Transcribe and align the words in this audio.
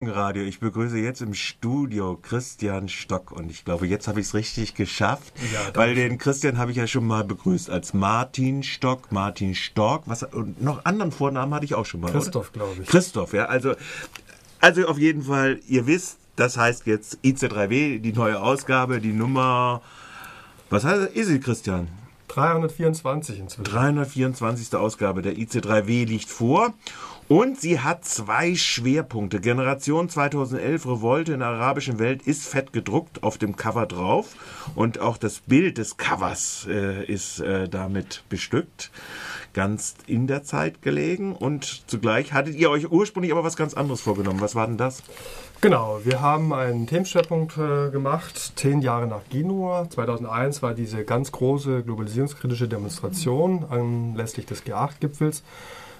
Radio. 0.00 0.44
Ich 0.44 0.60
begrüße 0.60 0.96
jetzt 0.96 1.22
im 1.22 1.34
Studio 1.34 2.16
Christian 2.22 2.88
Stock 2.88 3.32
und 3.32 3.50
ich 3.50 3.64
glaube, 3.64 3.88
jetzt 3.88 4.06
habe 4.06 4.20
ich 4.20 4.26
es 4.26 4.34
richtig 4.34 4.76
geschafft, 4.76 5.32
ja, 5.52 5.74
weil 5.74 5.96
den 5.96 6.18
Christian 6.18 6.56
habe 6.56 6.70
ich 6.70 6.76
ja 6.76 6.86
schon 6.86 7.04
mal 7.04 7.24
begrüßt 7.24 7.68
als 7.68 7.94
Martin 7.94 8.62
Stock, 8.62 9.10
Martin 9.10 9.56
Stork, 9.56 10.04
was 10.06 10.22
und 10.22 10.62
noch 10.62 10.84
anderen 10.84 11.10
Vornamen 11.10 11.52
hatte 11.52 11.64
ich 11.64 11.74
auch 11.74 11.84
schon 11.84 12.00
mal. 12.00 12.12
Christoph, 12.12 12.52
glaube 12.52 12.80
ich. 12.80 12.88
Christoph, 12.88 13.32
ja, 13.32 13.46
also 13.46 13.74
also 14.60 14.86
auf 14.86 14.98
jeden 14.98 15.22
Fall, 15.24 15.58
ihr 15.66 15.88
wisst, 15.88 16.18
das 16.36 16.56
heißt 16.56 16.86
jetzt 16.86 17.18
IC3W, 17.24 17.98
die 17.98 18.12
neue 18.12 18.40
Ausgabe, 18.40 19.00
die 19.00 19.12
Nummer 19.12 19.82
was 20.70 20.84
heißt 20.84 21.10
ist 21.16 21.26
sie, 21.26 21.40
Christian? 21.40 21.88
324 22.28 23.40
inzwischen. 23.40 23.64
324. 23.64 24.74
Ausgabe 24.76 25.22
der 25.22 25.32
IC3W 25.32 26.06
liegt 26.06 26.28
vor 26.28 26.72
und 27.28 27.60
sie 27.60 27.80
hat 27.80 28.06
zwei 28.06 28.54
Schwerpunkte. 28.54 29.40
Generation 29.40 30.08
2011 30.08 30.86
Revolte 30.86 31.34
in 31.34 31.40
der 31.40 31.48
arabischen 31.48 31.98
Welt 31.98 32.22
ist 32.22 32.48
fett 32.48 32.72
gedruckt 32.72 33.22
auf 33.22 33.36
dem 33.36 33.54
Cover 33.54 33.84
drauf. 33.84 34.34
Und 34.74 34.98
auch 34.98 35.18
das 35.18 35.40
Bild 35.40 35.76
des 35.76 35.98
Covers 35.98 36.66
äh, 36.70 37.04
ist 37.04 37.40
äh, 37.40 37.68
damit 37.68 38.24
bestückt. 38.30 38.90
Ganz 39.52 39.96
in 40.06 40.26
der 40.26 40.42
Zeit 40.42 40.80
gelegen. 40.80 41.36
Und 41.36 41.82
zugleich 41.86 42.32
hattet 42.32 42.54
ihr 42.54 42.70
euch 42.70 42.90
ursprünglich 42.90 43.32
aber 43.32 43.44
was 43.44 43.56
ganz 43.56 43.74
anderes 43.74 44.00
vorgenommen. 44.00 44.40
Was 44.40 44.54
war 44.54 44.66
denn 44.66 44.78
das? 44.78 45.02
Genau, 45.60 46.00
wir 46.04 46.22
haben 46.22 46.54
einen 46.54 46.86
Themenschwerpunkt 46.86 47.58
äh, 47.58 47.90
gemacht, 47.90 48.52
zehn 48.56 48.80
Jahre 48.80 49.06
nach 49.06 49.22
Genua. 49.28 49.90
2001 49.90 50.62
war 50.62 50.72
diese 50.72 51.04
ganz 51.04 51.30
große 51.32 51.82
globalisierungskritische 51.82 52.68
Demonstration 52.68 53.66
anlässlich 53.68 54.46
des 54.46 54.64
G8-Gipfels. 54.64 55.42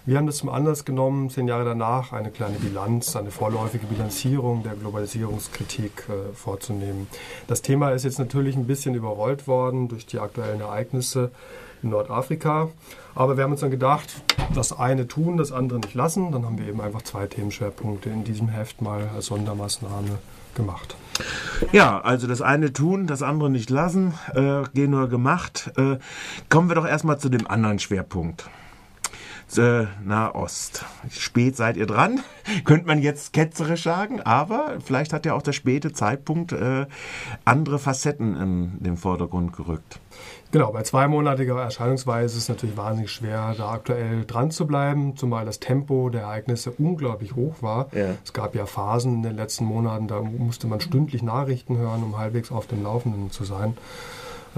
Wir 0.08 0.16
haben 0.16 0.26
das 0.26 0.38
zum 0.38 0.48
Anlass 0.48 0.86
genommen, 0.86 1.28
zehn 1.28 1.48
Jahre 1.48 1.66
danach 1.66 2.14
eine 2.14 2.30
kleine 2.30 2.58
Bilanz, 2.58 3.14
eine 3.14 3.30
vorläufige 3.30 3.84
Bilanzierung 3.84 4.62
der 4.62 4.72
Globalisierungskritik 4.72 6.06
äh, 6.08 6.34
vorzunehmen. 6.34 7.08
Das 7.46 7.60
Thema 7.60 7.90
ist 7.90 8.04
jetzt 8.04 8.18
natürlich 8.18 8.56
ein 8.56 8.66
bisschen 8.66 8.94
überrollt 8.94 9.46
worden 9.46 9.88
durch 9.88 10.06
die 10.06 10.18
aktuellen 10.18 10.62
Ereignisse 10.62 11.30
in 11.82 11.90
Nordafrika. 11.90 12.70
Aber 13.14 13.36
wir 13.36 13.44
haben 13.44 13.52
uns 13.52 13.60
dann 13.60 13.70
gedacht, 13.70 14.22
das 14.54 14.72
eine 14.72 15.08
tun, 15.08 15.36
das 15.36 15.52
andere 15.52 15.78
nicht 15.78 15.92
lassen. 15.92 16.32
Dann 16.32 16.46
haben 16.46 16.56
wir 16.56 16.68
eben 16.68 16.80
einfach 16.80 17.02
zwei 17.02 17.26
Themenschwerpunkte 17.26 18.08
in 18.08 18.24
diesem 18.24 18.48
Heft 18.48 18.80
mal 18.80 19.10
als 19.14 19.26
Sondermaßnahme 19.26 20.20
gemacht. 20.54 20.96
Ja, 21.70 22.00
also 22.00 22.26
das 22.26 22.40
eine 22.40 22.72
tun, 22.72 23.08
das 23.08 23.22
andere 23.22 23.50
nicht 23.50 23.68
lassen, 23.68 24.14
äh, 24.34 24.62
gehen 24.72 24.90
nur 24.90 25.10
gemacht. 25.10 25.70
Äh, 25.76 25.98
kommen 26.48 26.70
wir 26.70 26.76
doch 26.76 26.86
erstmal 26.86 27.18
zu 27.18 27.28
dem 27.28 27.46
anderen 27.46 27.78
Schwerpunkt 27.78 28.48
äh, 29.56 29.86
Nahost. 30.04 30.84
Spät 31.08 31.56
seid 31.56 31.76
ihr 31.76 31.86
dran, 31.86 32.20
könnte 32.64 32.86
man 32.86 33.00
jetzt 33.00 33.32
ketzerisch 33.32 33.84
sagen, 33.84 34.20
aber 34.20 34.78
vielleicht 34.84 35.12
hat 35.12 35.24
ja 35.24 35.34
auch 35.34 35.42
der 35.42 35.52
späte 35.52 35.92
Zeitpunkt 35.92 36.52
äh, 36.52 36.86
andere 37.44 37.78
Facetten 37.78 38.36
in 38.36 38.82
den 38.82 38.96
Vordergrund 38.96 39.54
gerückt. 39.54 40.00
Genau, 40.50 40.72
bei 40.72 40.82
zweimonatiger 40.82 41.60
Erscheinungsweise 41.60 42.36
ist 42.36 42.44
es 42.44 42.48
natürlich 42.48 42.76
wahnsinnig 42.76 43.10
schwer, 43.10 43.54
da 43.56 43.70
aktuell 43.70 44.24
dran 44.24 44.50
zu 44.50 44.66
bleiben, 44.66 45.14
zumal 45.16 45.44
das 45.44 45.60
Tempo 45.60 46.08
der 46.08 46.22
Ereignisse 46.22 46.72
unglaublich 46.78 47.34
hoch 47.34 47.56
war. 47.60 47.88
Ja. 47.94 48.14
Es 48.24 48.32
gab 48.32 48.54
ja 48.54 48.64
Phasen 48.64 49.14
in 49.14 49.22
den 49.22 49.36
letzten 49.36 49.66
Monaten, 49.66 50.08
da 50.08 50.20
musste 50.20 50.66
man 50.66 50.80
stündlich 50.80 51.22
Nachrichten 51.22 51.76
hören, 51.76 52.02
um 52.02 52.16
halbwegs 52.16 52.50
auf 52.50 52.66
dem 52.66 52.82
Laufenden 52.82 53.30
zu 53.30 53.44
sein. 53.44 53.76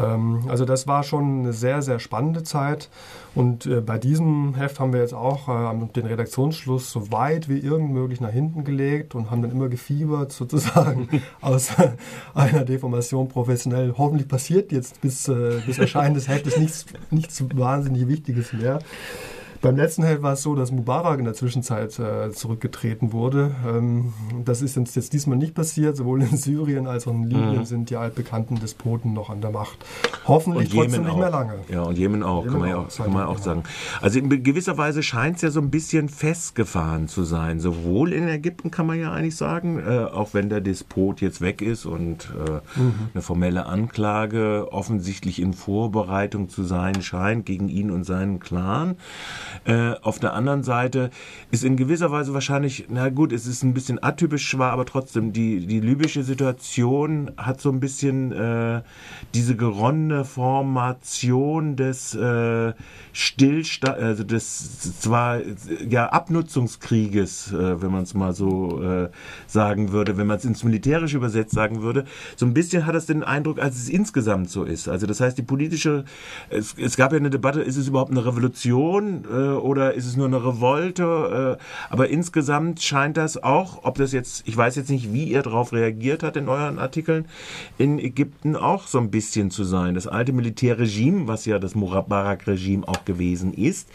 Ähm, 0.00 0.42
also 0.48 0.64
das 0.64 0.86
war 0.86 1.02
schon 1.02 1.40
eine 1.40 1.52
sehr, 1.52 1.82
sehr 1.82 1.98
spannende 1.98 2.42
Zeit. 2.42 2.88
Und 3.34 3.66
äh, 3.66 3.80
bei 3.80 3.98
diesem 3.98 4.54
Heft 4.54 4.80
haben 4.80 4.92
wir 4.92 5.00
jetzt 5.00 5.14
auch 5.14 5.48
äh, 5.48 5.86
den 5.94 6.06
Redaktionsschluss 6.06 6.90
so 6.90 7.12
weit 7.12 7.48
wie 7.48 7.58
irgend 7.58 7.92
möglich 7.92 8.20
nach 8.20 8.30
hinten 8.30 8.64
gelegt 8.64 9.14
und 9.14 9.30
haben 9.30 9.42
dann 9.42 9.50
immer 9.50 9.68
gefiebert, 9.68 10.32
sozusagen 10.40 11.08
aus 11.40 11.70
einer 12.34 12.64
Deformation 12.64 13.28
professionell. 13.28 13.94
Hoffentlich 13.96 14.28
passiert 14.28 14.72
jetzt 14.72 15.00
bis, 15.00 15.28
äh, 15.28 15.60
bis 15.66 15.78
Erscheinen 15.78 16.14
des 16.14 16.28
Heftes 16.28 16.56
nichts, 16.56 16.86
nichts 17.10 17.44
wahnsinnig 17.55 18.08
Wichtiges 18.08 18.52
mehr. 18.52 18.80
Beim 19.62 19.76
letzten 19.76 20.04
Held 20.04 20.22
war 20.22 20.32
es 20.32 20.42
so, 20.42 20.54
dass 20.54 20.72
Mubarak 20.72 21.18
in 21.18 21.26
der 21.26 21.34
Zwischenzeit 21.34 21.98
äh, 21.98 22.30
zurückgetreten 22.32 23.12
wurde. 23.12 23.54
Ähm, 23.68 24.14
das 24.44 24.62
ist 24.62 24.78
uns 24.78 24.94
jetzt 24.94 25.12
diesmal 25.12 25.36
nicht 25.36 25.54
passiert. 25.54 25.98
Sowohl 25.98 26.22
in 26.22 26.36
Syrien 26.36 26.86
als 26.86 27.06
auch 27.06 27.12
in 27.12 27.24
Libyen 27.24 27.58
mhm. 27.58 27.64
sind 27.66 27.90
die 27.90 27.96
altbekannten 27.96 28.58
Despoten 28.58 29.12
noch 29.12 29.28
an 29.28 29.42
der 29.42 29.50
Macht. 29.50 29.76
Hoffentlich 30.26 30.70
trotzdem 30.70 31.02
nicht 31.02 31.12
auch. 31.12 31.18
mehr 31.18 31.30
lange. 31.30 31.54
Ja, 31.68 31.82
und 31.82 31.98
Jemen 31.98 32.22
auch, 32.22 32.44
Jemen 32.44 32.52
kann 32.52 32.60
man 32.60 32.70
ja 32.70 32.76
auch, 32.78 32.96
kann 32.96 33.12
man 33.12 33.26
auch 33.26 33.38
sagen. 33.38 33.64
Also 34.00 34.18
in 34.18 34.42
gewisser 34.42 34.78
Weise 34.78 35.02
scheint 35.02 35.36
es 35.36 35.42
ja 35.42 35.50
so 35.50 35.60
ein 35.60 35.70
bisschen 35.70 36.08
festgefahren 36.08 37.06
zu 37.06 37.24
sein. 37.24 37.60
Sowohl 37.60 38.14
in 38.14 38.28
Ägypten 38.28 38.70
kann 38.70 38.86
man 38.86 38.98
ja 38.98 39.12
eigentlich 39.12 39.36
sagen, 39.36 39.78
äh, 39.78 40.04
auch 40.04 40.32
wenn 40.32 40.48
der 40.48 40.62
Despot 40.62 41.20
jetzt 41.20 41.42
weg 41.42 41.60
ist 41.60 41.84
und 41.84 42.32
äh, 42.48 42.80
mhm. 42.80 42.94
eine 43.12 43.22
formelle 43.22 43.66
Anklage 43.66 44.68
offensichtlich 44.70 45.38
in 45.38 45.52
Vorbereitung 45.52 46.48
zu 46.48 46.62
sein 46.62 47.02
scheint 47.02 47.44
gegen 47.44 47.68
ihn 47.68 47.90
und 47.90 48.04
seinen 48.04 48.40
Clan. 48.40 48.96
Äh, 49.64 49.94
auf 50.02 50.18
der 50.18 50.34
anderen 50.34 50.62
Seite 50.62 51.11
ist 51.50 51.64
in 51.64 51.77
gewisser 51.77 52.11
Weise 52.11 52.34
wahrscheinlich, 52.34 52.86
na 52.88 53.08
gut, 53.08 53.33
es 53.33 53.46
ist 53.46 53.62
ein 53.62 53.74
bisschen 53.74 54.02
atypisch 54.02 54.46
schwer, 54.46 54.72
aber 54.72 54.86
trotzdem, 54.86 55.33
die, 55.33 55.66
die 55.66 55.80
libysche 55.80 56.22
Situation 56.22 57.30
hat 57.36 57.60
so 57.60 57.70
ein 57.70 57.80
bisschen 57.80 58.33
äh, 58.33 58.83
diese 59.34 59.56
geronnene 59.56 60.24
Formation 60.24 61.77
des 61.77 62.14
äh, 62.14 62.72
Stillstand, 63.12 63.98
also 63.98 64.24
des 64.24 65.00
zwar 65.00 65.40
ja 65.89 66.06
Abnutzungskrieges, 66.06 67.52
äh, 67.52 67.83
wenn 67.83 67.90
man 67.90 68.02
es 68.05 68.14
mal 68.14 68.33
so 68.33 68.83
äh, 68.83 69.10
sagen 69.46 69.92
würde, 69.92 70.16
wenn 70.16 70.27
man 70.27 70.39
es 70.39 70.44
ins 70.44 70.64
Militärische 70.64 71.16
übersetzt 71.16 71.52
sagen 71.52 71.83
würde, 71.83 72.05
so 72.36 72.46
ein 72.46 72.55
bisschen 72.55 72.86
hat 72.86 72.94
es 72.94 73.06
den 73.06 73.24
Eindruck, 73.24 73.58
als 73.60 73.77
es 73.77 73.89
insgesamt 73.89 74.50
so 74.50 74.64
ist. 74.64 74.89
Also 74.89 75.06
das 75.06 75.20
heißt, 75.20 75.36
die 75.39 75.42
politische, 75.42 76.05
es, 76.48 76.74
es 76.78 76.96
gab 76.96 77.12
ja 77.12 77.18
eine 77.18 77.30
Debatte, 77.30 77.60
ist 77.60 77.77
es 77.77 77.89
überhaupt 77.89 78.10
eine 78.10 78.24
Revolution? 78.24 79.24
Äh, 79.24 79.39
oder 79.40 79.95
ist 79.95 80.06
es 80.06 80.17
nur 80.17 80.27
eine 80.27 80.45
Revolte? 80.45 81.58
Äh, 81.58 81.64
aber 81.90 82.08
insgesamt 82.08 82.83
scheint 82.83 83.17
das 83.17 83.42
auch, 83.42 83.84
ob 83.84 83.96
das 83.96 84.12
jetzt, 84.12 84.46
ich 84.46 84.56
weiß 84.56 84.77
jetzt 84.77 84.90
nicht, 84.90 85.12
wie 85.12 85.24
ihr 85.24 85.42
darauf 85.42 85.73
reagiert 85.73 86.23
hat 86.23 86.36
in 86.36 86.48
euren 86.48 86.78
Artikeln, 86.78 87.27
in 87.78 87.98
Ägypten 87.98 88.56
auch 88.56 88.86
so 88.86 88.98
ein 88.98 89.11
bisschen 89.11 89.51
zu 89.51 89.64
sein. 89.64 89.95
Das 89.95 90.06
alte 90.06 90.33
Militärregime, 90.33 91.28
was 91.28 91.46
ja 91.46 91.58
das 91.58 91.74
Mubarak-Regime 91.74 92.86
auch 92.86 93.05
gewesen 93.05 93.55
ist, 93.55 93.89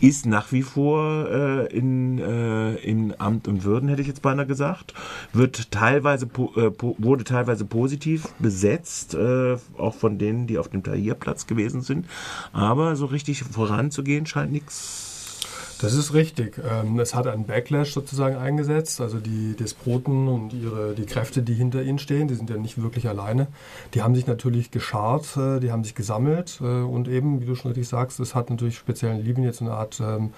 ist 0.00 0.26
nach 0.26 0.52
wie 0.52 0.62
vor 0.62 1.28
äh, 1.30 1.66
in, 1.76 2.18
äh, 2.18 2.74
in 2.76 3.14
Amt 3.18 3.48
und 3.48 3.64
Würden, 3.64 3.88
hätte 3.88 4.02
ich 4.02 4.08
jetzt 4.08 4.22
beinahe 4.22 4.46
gesagt, 4.46 4.94
wird 5.32 5.70
teilweise 5.70 6.26
äh, 6.26 6.70
wurde 6.78 7.24
teilweise 7.24 7.64
positiv 7.64 8.28
besetzt, 8.38 9.14
äh, 9.14 9.56
auch 9.76 9.94
von 9.94 10.18
denen, 10.18 10.46
die 10.46 10.58
auf 10.58 10.68
dem 10.68 10.82
Tahrirplatz 10.82 11.46
gewesen 11.46 11.82
sind. 11.82 12.06
Aber 12.52 12.96
so 12.96 13.06
richtig 13.06 13.42
voranzugehen 13.44 14.26
scheint 14.26 14.52
nichts 14.52 14.87
das 15.78 15.94
ist 15.94 16.12
richtig. 16.12 16.58
Ähm, 16.58 16.98
es 16.98 17.14
hat 17.14 17.26
einen 17.26 17.46
Backlash 17.46 17.92
sozusagen 17.92 18.36
eingesetzt. 18.36 19.00
Also 19.00 19.18
die 19.18 19.54
Despoten 19.54 20.28
und 20.28 20.52
ihre, 20.52 20.94
die 20.94 21.06
Kräfte, 21.06 21.42
die 21.42 21.54
hinter 21.54 21.82
ihnen 21.82 21.98
stehen, 21.98 22.28
die 22.28 22.34
sind 22.34 22.50
ja 22.50 22.56
nicht 22.56 22.82
wirklich 22.82 23.08
alleine. 23.08 23.46
Die 23.94 24.02
haben 24.02 24.14
sich 24.14 24.26
natürlich 24.26 24.70
geschart, 24.70 25.36
äh, 25.36 25.60
die 25.60 25.70
haben 25.70 25.84
sich 25.84 25.94
gesammelt 25.94 26.58
äh, 26.60 26.64
und 26.64 27.08
eben, 27.08 27.40
wie 27.40 27.46
du 27.46 27.54
schon 27.54 27.70
richtig 27.70 27.88
sagst, 27.88 28.18
es 28.20 28.34
hat 28.34 28.50
natürlich 28.50 28.76
speziell 28.76 29.14
in 29.14 29.24
Libyen 29.24 29.44
jetzt 29.44 29.60
eine 29.60 29.72
Art 29.72 30.00
ähm, 30.00 30.32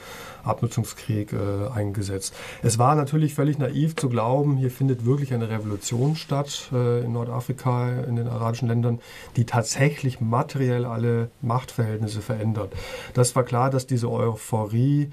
Abnutzungskrieg 0.44 1.32
äh, 1.32 1.68
eingesetzt. 1.74 2.34
Es 2.62 2.78
war 2.78 2.94
natürlich 2.94 3.34
völlig 3.34 3.58
naiv 3.58 3.96
zu 3.96 4.08
glauben, 4.08 4.56
hier 4.56 4.70
findet 4.70 5.06
wirklich 5.06 5.32
eine 5.32 5.48
Revolution 5.48 6.16
statt 6.16 6.68
in 6.72 7.12
Nordafrika, 7.12 8.02
in 8.02 8.16
den 8.16 8.28
arabischen 8.28 8.68
Ländern, 8.68 9.00
die 9.36 9.44
tatsächlich 9.44 10.20
materiell 10.20 10.84
alle 10.84 11.30
Machtverhältnisse 11.42 12.20
verändert. 12.20 12.72
Das 13.14 13.34
war 13.36 13.44
klar, 13.44 13.70
dass 13.70 13.86
diese 13.86 14.10
Euphorie 14.10 15.10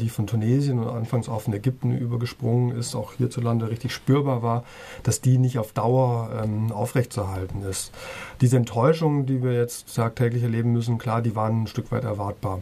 die 0.00 0.08
von 0.08 0.26
Tunesien 0.26 0.78
und 0.78 0.88
anfangs 0.88 1.28
auch 1.28 1.42
von 1.42 1.54
Ägypten 1.54 1.96
übergesprungen 1.96 2.76
ist, 2.76 2.94
auch 2.94 3.12
hierzulande 3.14 3.70
richtig 3.70 3.92
spürbar 3.92 4.42
war, 4.42 4.64
dass 5.02 5.20
die 5.20 5.38
nicht 5.38 5.58
auf 5.58 5.72
Dauer 5.72 6.30
ähm, 6.42 6.72
aufrechtzuerhalten 6.72 7.62
ist. 7.62 7.92
Diese 8.40 8.56
Enttäuschungen, 8.56 9.26
die 9.26 9.42
wir 9.42 9.52
jetzt 9.52 9.94
tagtäglich 9.94 10.42
erleben 10.42 10.72
müssen, 10.72 10.98
klar, 10.98 11.22
die 11.22 11.36
waren 11.36 11.62
ein 11.62 11.66
Stück 11.66 11.92
weit 11.92 12.04
erwartbar. 12.04 12.60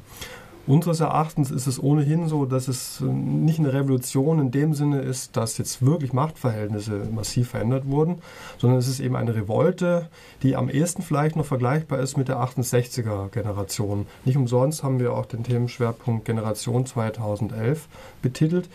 Unseres 0.66 0.98
Erachtens 0.98 1.52
ist 1.52 1.68
es 1.68 1.80
ohnehin 1.80 2.28
so, 2.28 2.44
dass 2.44 2.66
es 2.66 3.00
äh, 3.00 3.04
nicht 3.04 3.60
eine 3.60 3.72
Revolution 3.72 4.40
in 4.40 4.50
dem 4.50 4.74
Sinne 4.74 5.00
ist, 5.00 5.36
dass 5.36 5.58
jetzt 5.58 5.84
wirklich 5.84 6.12
Machtverhältnisse 6.12 7.08
massiv 7.14 7.50
verändert 7.50 7.86
wurden, 7.86 8.18
sondern 8.58 8.78
es 8.78 8.88
ist 8.88 8.98
eben 8.98 9.14
eine 9.14 9.34
Revolte, 9.34 10.08
die 10.42 10.56
am 10.56 10.68
ehesten 10.68 11.02
vielleicht 11.02 11.36
noch 11.36 11.46
vergleichbar 11.46 12.00
ist 12.00 12.16
mit 12.16 12.26
der 12.26 12.38
68er 12.38 13.28
Generation. 13.28 14.06
Nicht 14.24 14.36
umsonst 14.36 14.82
haben 14.82 14.98
wir 14.98 15.12
auch 15.12 15.26
den 15.26 15.44
Themenschwerpunkt 15.44 16.24
Generation 16.24 16.84
2011 16.84 17.86
betitelt, 18.20 18.68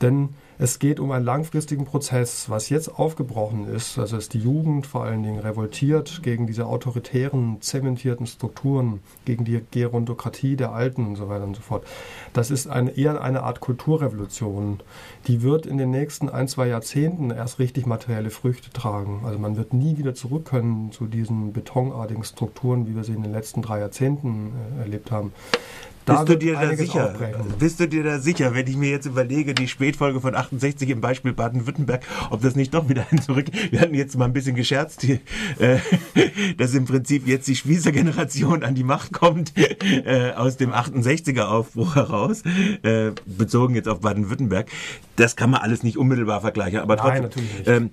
denn 0.00 0.30
Es 0.58 0.78
geht 0.78 1.00
um 1.00 1.10
einen 1.10 1.26
langfristigen 1.26 1.84
Prozess. 1.84 2.48
Was 2.48 2.70
jetzt 2.70 2.88
aufgebrochen 2.88 3.68
ist, 3.68 3.98
also 3.98 4.16
ist 4.16 4.32
die 4.32 4.38
Jugend 4.38 4.86
vor 4.86 5.04
allen 5.04 5.22
Dingen 5.22 5.38
revoltiert 5.38 6.22
gegen 6.22 6.46
diese 6.46 6.64
autoritären, 6.64 7.60
zementierten 7.60 8.26
Strukturen, 8.26 9.00
gegen 9.26 9.44
die 9.44 9.60
Gerontokratie 9.70 10.56
der 10.56 10.72
Alten 10.72 11.06
und 11.06 11.16
so 11.16 11.28
weiter 11.28 11.44
und 11.44 11.56
so 11.56 11.60
fort. 11.60 11.86
Das 12.32 12.50
ist 12.50 12.68
eine, 12.68 12.96
eher 12.96 13.20
eine 13.20 13.42
Art 13.42 13.60
Kulturrevolution. 13.60 14.80
Die 15.26 15.42
wird 15.42 15.66
in 15.66 15.76
den 15.76 15.90
nächsten 15.90 16.30
ein, 16.30 16.48
zwei 16.48 16.68
Jahrzehnten 16.68 17.30
erst 17.30 17.58
richtig 17.58 17.84
materielle 17.84 18.30
Früchte 18.30 18.70
tragen. 18.70 19.24
Also 19.26 19.38
man 19.38 19.58
wird 19.58 19.74
nie 19.74 19.98
wieder 19.98 20.14
zurück 20.14 20.46
können 20.46 20.90
zu 20.90 21.06
diesen 21.06 21.52
betonartigen 21.52 22.24
Strukturen, 22.24 22.86
wie 22.86 22.96
wir 22.96 23.04
sie 23.04 23.12
in 23.12 23.22
den 23.22 23.32
letzten 23.32 23.60
drei 23.60 23.80
Jahrzehnten 23.80 24.52
äh, 24.78 24.82
erlebt 24.84 25.10
haben. 25.10 25.32
Da 26.06 26.22
bist 26.22 26.28
du 26.28 26.38
dir 26.38 26.54
da 26.54 26.76
sicher? 26.76 27.14
Bist 27.58 27.80
du 27.80 27.88
dir 27.88 28.04
da 28.04 28.20
sicher, 28.20 28.54
wenn 28.54 28.66
ich 28.68 28.76
mir 28.76 28.90
jetzt 28.90 29.06
überlege, 29.06 29.54
die 29.54 29.66
Spätfolge 29.66 30.20
von 30.20 30.36
68 30.36 30.88
im 30.88 31.00
Beispiel 31.00 31.32
Baden-Württemberg, 31.32 32.04
ob 32.30 32.42
das 32.42 32.54
nicht 32.54 32.72
doch 32.72 32.88
wieder 32.88 33.04
ein 33.10 33.20
zurück? 33.20 33.46
Wir 33.70 33.80
hatten 33.80 33.94
jetzt 33.94 34.16
mal 34.16 34.26
ein 34.26 34.32
bisschen 34.32 34.54
gescherzt, 34.54 35.04
äh, 35.04 35.18
dass 36.58 36.74
im 36.74 36.84
Prinzip 36.84 37.26
jetzt 37.26 37.48
die 37.48 37.56
Spießer-Generation 37.56 38.62
an 38.62 38.76
die 38.76 38.84
Macht 38.84 39.12
kommt 39.12 39.52
äh, 39.56 40.30
aus 40.30 40.56
dem 40.56 40.72
68er 40.72 41.46
Aufbruch 41.46 41.96
heraus, 41.96 42.42
äh, 42.82 43.10
bezogen 43.26 43.74
jetzt 43.74 43.88
auf 43.88 44.00
Baden-Württemberg. 44.00 44.68
Das 45.16 45.34
kann 45.34 45.50
man 45.50 45.60
alles 45.60 45.82
nicht 45.82 45.98
unmittelbar 45.98 46.40
vergleichen, 46.40 46.78
aber 46.78 46.96
trotzdem. 46.96 47.14
Nein, 47.14 47.22
natürlich 47.22 47.58
nicht. 47.58 47.68
Ähm, 47.68 47.90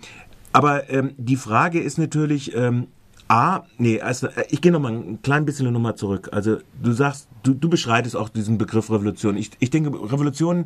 aber 0.51 0.87
ähm, 0.91 1.15
die 1.17 1.35
Frage 1.35 1.79
ist 1.79 1.97
natürlich, 1.97 2.55
ähm, 2.55 2.87
A, 3.27 3.63
nee, 3.79 3.99
also 3.99 4.27
äh, 4.27 4.45
ich 4.49 4.61
gehe 4.61 4.71
noch 4.71 4.79
mal 4.79 4.91
ein 4.91 5.19
klein 5.23 5.45
bisschen 5.45 5.71
nochmal 5.73 5.95
zurück. 5.95 6.29
Also 6.31 6.57
du 6.79 6.91
sagst, 6.91 7.27
du, 7.43 7.53
du 7.53 7.69
beschreitest 7.69 8.15
auch 8.15 8.29
diesen 8.29 8.57
Begriff 8.57 8.89
Revolution. 8.89 9.37
Ich, 9.37 9.51
ich 9.59 9.69
denke, 9.69 9.91
Revolution, 9.91 10.65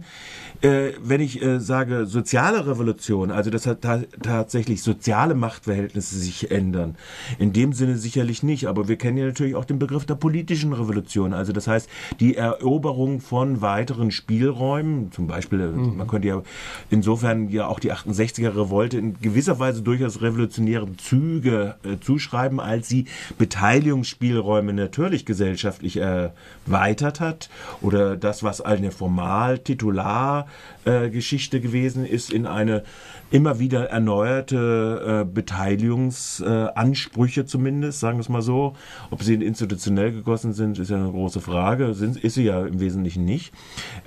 äh, 0.61 0.91
wenn 1.01 1.21
ich 1.21 1.41
äh, 1.41 1.59
sage 1.59 2.05
soziale 2.05 2.65
Revolution, 2.67 3.31
also 3.31 3.49
dass 3.49 3.63
ta 3.63 4.01
tatsächlich 4.21 4.81
soziale 4.81 5.35
Machtverhältnisse 5.35 6.17
sich 6.17 6.51
ändern, 6.51 6.95
in 7.39 7.51
dem 7.53 7.73
Sinne 7.73 7.97
sicherlich 7.97 8.43
nicht. 8.43 8.67
Aber 8.67 8.87
wir 8.87 8.95
kennen 8.95 9.17
ja 9.17 9.25
natürlich 9.25 9.55
auch 9.55 9.65
den 9.65 9.79
Begriff 9.79 10.05
der 10.05 10.15
politischen 10.15 10.73
Revolution. 10.73 11.33
Also 11.33 11.51
das 11.51 11.67
heißt, 11.67 11.89
die 12.19 12.35
Eroberung 12.35 13.19
von 13.19 13.61
weiteren 13.61 14.11
Spielräumen, 14.11 15.11
zum 15.11 15.27
Beispiel, 15.27 15.61
äh, 15.61 15.67
mhm. 15.67 15.97
man 15.97 16.07
könnte 16.07 16.27
ja 16.27 16.43
insofern 16.89 17.49
ja 17.49 17.67
auch 17.67 17.79
die 17.79 17.91
68er 17.91 18.55
Revolte 18.55 18.97
in 18.97 19.19
gewisser 19.19 19.59
Weise 19.59 19.81
durchaus 19.81 20.21
revolutionären 20.21 20.97
Züge 20.97 21.75
äh, 21.83 21.97
zuschreiben, 21.99 22.59
als 22.59 22.87
sie 22.87 23.05
Beteiligungsspielräume 23.37 24.73
natürlich 24.73 25.25
gesellschaftlich 25.25 25.97
äh, 25.97 26.29
erweitert 26.67 27.19
hat 27.19 27.49
oder 27.81 28.15
das, 28.17 28.43
was 28.43 28.61
eine 28.61 28.91
formal 28.91 29.57
Titulargeschichte 29.59 31.57
äh, 31.57 31.59
gewesen 31.59 32.05
ist, 32.05 32.31
in 32.31 32.45
eine 32.45 32.83
immer 33.29 33.59
wieder 33.59 33.89
erneuerte 33.89 35.23
äh, 35.23 35.25
Beteiligungsansprüche 35.25 37.41
äh, 37.41 37.45
zumindest, 37.45 37.99
sagen 37.99 38.17
wir 38.17 38.21
es 38.21 38.29
mal 38.29 38.41
so. 38.41 38.73
Ob 39.11 39.21
sie 39.21 39.33
institutionell 39.33 40.13
gegossen 40.13 40.53
sind, 40.53 40.79
ist 40.79 40.89
ja 40.89 40.95
eine 40.95 41.11
große 41.11 41.41
Frage. 41.41 41.93
Sind, 41.93 42.15
ist 42.17 42.35
sie 42.35 42.45
ja 42.45 42.65
im 42.65 42.79
Wesentlichen 42.79 43.25
nicht. 43.25 43.53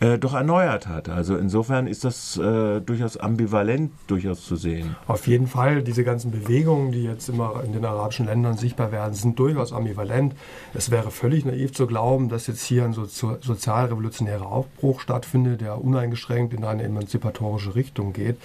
Äh, 0.01 0.19
doch 0.19 0.33
erneuert 0.35 0.89
hat. 0.89 1.11
Also 1.11 1.37
insofern 1.37 1.87
ist 1.87 2.05
das 2.05 2.39
äh, 2.39 2.81
durchaus 2.81 3.19
ambivalent 3.19 3.93
durchaus 4.07 4.47
zu 4.47 4.57
sehen. 4.57 4.97
Auf 5.07 5.27
jeden 5.27 5.49
Fall. 5.49 5.83
Diese 5.83 6.05
ganzen 6.05 6.31
Bewegungen, 6.31 6.93
die 6.93 7.03
jetzt 7.03 7.29
immer 7.29 7.62
in 7.65 7.73
den 7.73 7.85
arabischen 7.85 8.25
Ländern 8.27 8.57
sichtbar 8.57 8.93
werden, 8.93 9.12
sind 9.15 9.39
durchaus 9.39 9.75
ambivalent. 9.75 10.35
Es 10.73 10.91
wäre 10.91 11.11
völlig 11.11 11.45
naiv 11.45 11.73
zu 11.73 11.87
glauben, 11.87 12.31
dass 12.31 12.47
jetzt 12.50 12.62
hier 12.62 12.85
ein 12.85 12.93
so, 12.93 13.05
sozialrevolutionärer 13.05 14.47
Aufbruch 14.47 15.00
stattfindet, 15.00 15.61
der 15.61 15.82
uneingeschränkt 15.82 16.55
in 16.55 16.64
eine 16.64 16.82
emanzipatorische 16.82 17.75
Richtung 17.75 18.12
geht. 18.12 18.37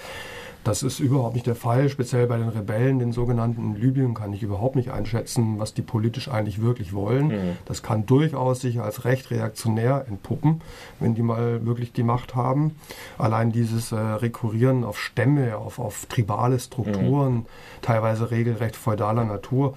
Das 0.66 0.82
ist 0.82 0.98
überhaupt 0.98 1.34
nicht 1.34 1.46
der 1.46 1.54
Fall. 1.54 1.88
Speziell 1.88 2.26
bei 2.26 2.38
den 2.38 2.48
Rebellen, 2.48 2.98
den 2.98 3.12
sogenannten 3.12 3.76
in 3.76 3.80
Libyen, 3.80 4.14
kann 4.14 4.32
ich 4.32 4.42
überhaupt 4.42 4.74
nicht 4.74 4.90
einschätzen, 4.90 5.60
was 5.60 5.74
die 5.74 5.82
politisch 5.82 6.28
eigentlich 6.28 6.60
wirklich 6.60 6.92
wollen. 6.92 7.28
Mhm. 7.28 7.56
Das 7.66 7.84
kann 7.84 8.04
durchaus 8.04 8.62
sich 8.62 8.80
als 8.80 9.04
recht 9.04 9.30
reaktionär 9.30 10.06
entpuppen, 10.08 10.60
wenn 10.98 11.14
die 11.14 11.22
mal 11.22 11.64
wirklich 11.64 11.92
die 11.92 12.02
Macht 12.02 12.34
haben. 12.34 12.74
Allein 13.16 13.52
dieses 13.52 13.92
äh, 13.92 13.96
Rekurrieren 13.96 14.82
auf 14.82 14.98
Stämme, 14.98 15.56
auf, 15.56 15.78
auf 15.78 16.06
tribale 16.06 16.58
Strukturen, 16.58 17.34
mhm. 17.34 17.46
teilweise 17.82 18.32
regelrecht 18.32 18.74
feudaler 18.74 19.24
Natur, 19.24 19.74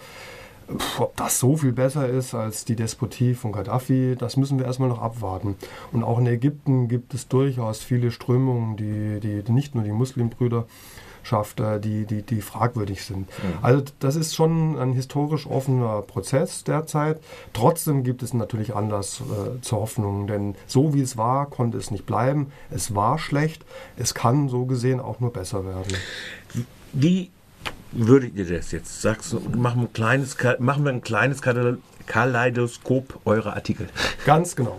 ob 1.00 1.16
das 1.16 1.40
so 1.40 1.58
viel 1.58 1.72
besser 1.72 2.08
ist 2.08 2.34
als 2.34 2.66
die 2.66 2.76
Despotie 2.76 3.34
von 3.34 3.52
Gaddafi, 3.52 4.16
das 4.18 4.38
müssen 4.38 4.60
wir 4.60 4.66
erstmal 4.66 4.90
noch 4.90 5.02
abwarten. 5.02 5.56
Und 5.92 6.04
auch 6.04 6.20
in 6.20 6.28
Ägypten 6.28 6.88
gibt 6.88 7.14
es 7.14 7.28
durchaus 7.28 7.80
viele 7.80 8.12
Strömungen, 8.12 8.78
die, 8.78 9.20
die 9.20 9.52
nicht 9.52 9.76
nur 9.76 9.84
die 9.84 9.92
Muslimbrüder 9.92 10.66
schafft, 11.24 11.60
äh, 11.60 11.80
die, 11.80 12.06
die, 12.06 12.22
die 12.22 12.42
fragwürdig 12.42 13.04
sind. 13.04 13.22
Mhm. 13.22 13.54
Also 13.62 13.84
das 14.00 14.16
ist 14.16 14.36
schon 14.36 14.78
ein 14.78 14.94
historisch 14.94 15.48
offener 15.48 16.02
Prozess 16.02 16.64
derzeit. 16.64 17.20
Trotzdem 17.54 18.04
gibt 18.04 18.24
es 18.24 18.34
natürlich 18.34 18.76
Anlass 18.76 19.22
äh, 19.22 19.62
zur 19.62 19.82
Hoffnung, 19.82 20.28
denn 20.28 20.56
so 20.66 20.94
wie 20.94 21.02
es 21.02 21.18
war, 21.18 21.48
konnte 21.48 21.78
es 21.78 21.92
nicht 21.92 22.06
bleiben. 22.06 22.52
Es 22.70 22.96
war 22.96 23.20
schlecht. 23.20 23.66
Es 23.98 24.14
kann 24.14 24.50
so 24.50 24.66
gesehen 24.66 25.00
auch 25.00 25.20
nur 25.20 25.34
besser 25.34 25.66
werden. 25.66 25.94
Wie 26.94 27.30
würdet 27.92 28.36
ihr 28.36 28.46
das 28.46 28.72
jetzt? 28.72 29.02
Sagst 29.02 29.34
du, 29.34 29.40
machen 29.58 29.82
wir 29.82 29.88
ein 29.88 29.94
kleines, 29.94 30.38
machen 30.60 30.84
wir 30.84 30.92
ein 30.92 31.02
kleines 31.02 31.42
Kaleidoskop 32.08 33.20
eurer 33.26 33.54
Artikel. 33.54 33.88
Ganz 34.26 34.56
genau. 34.56 34.78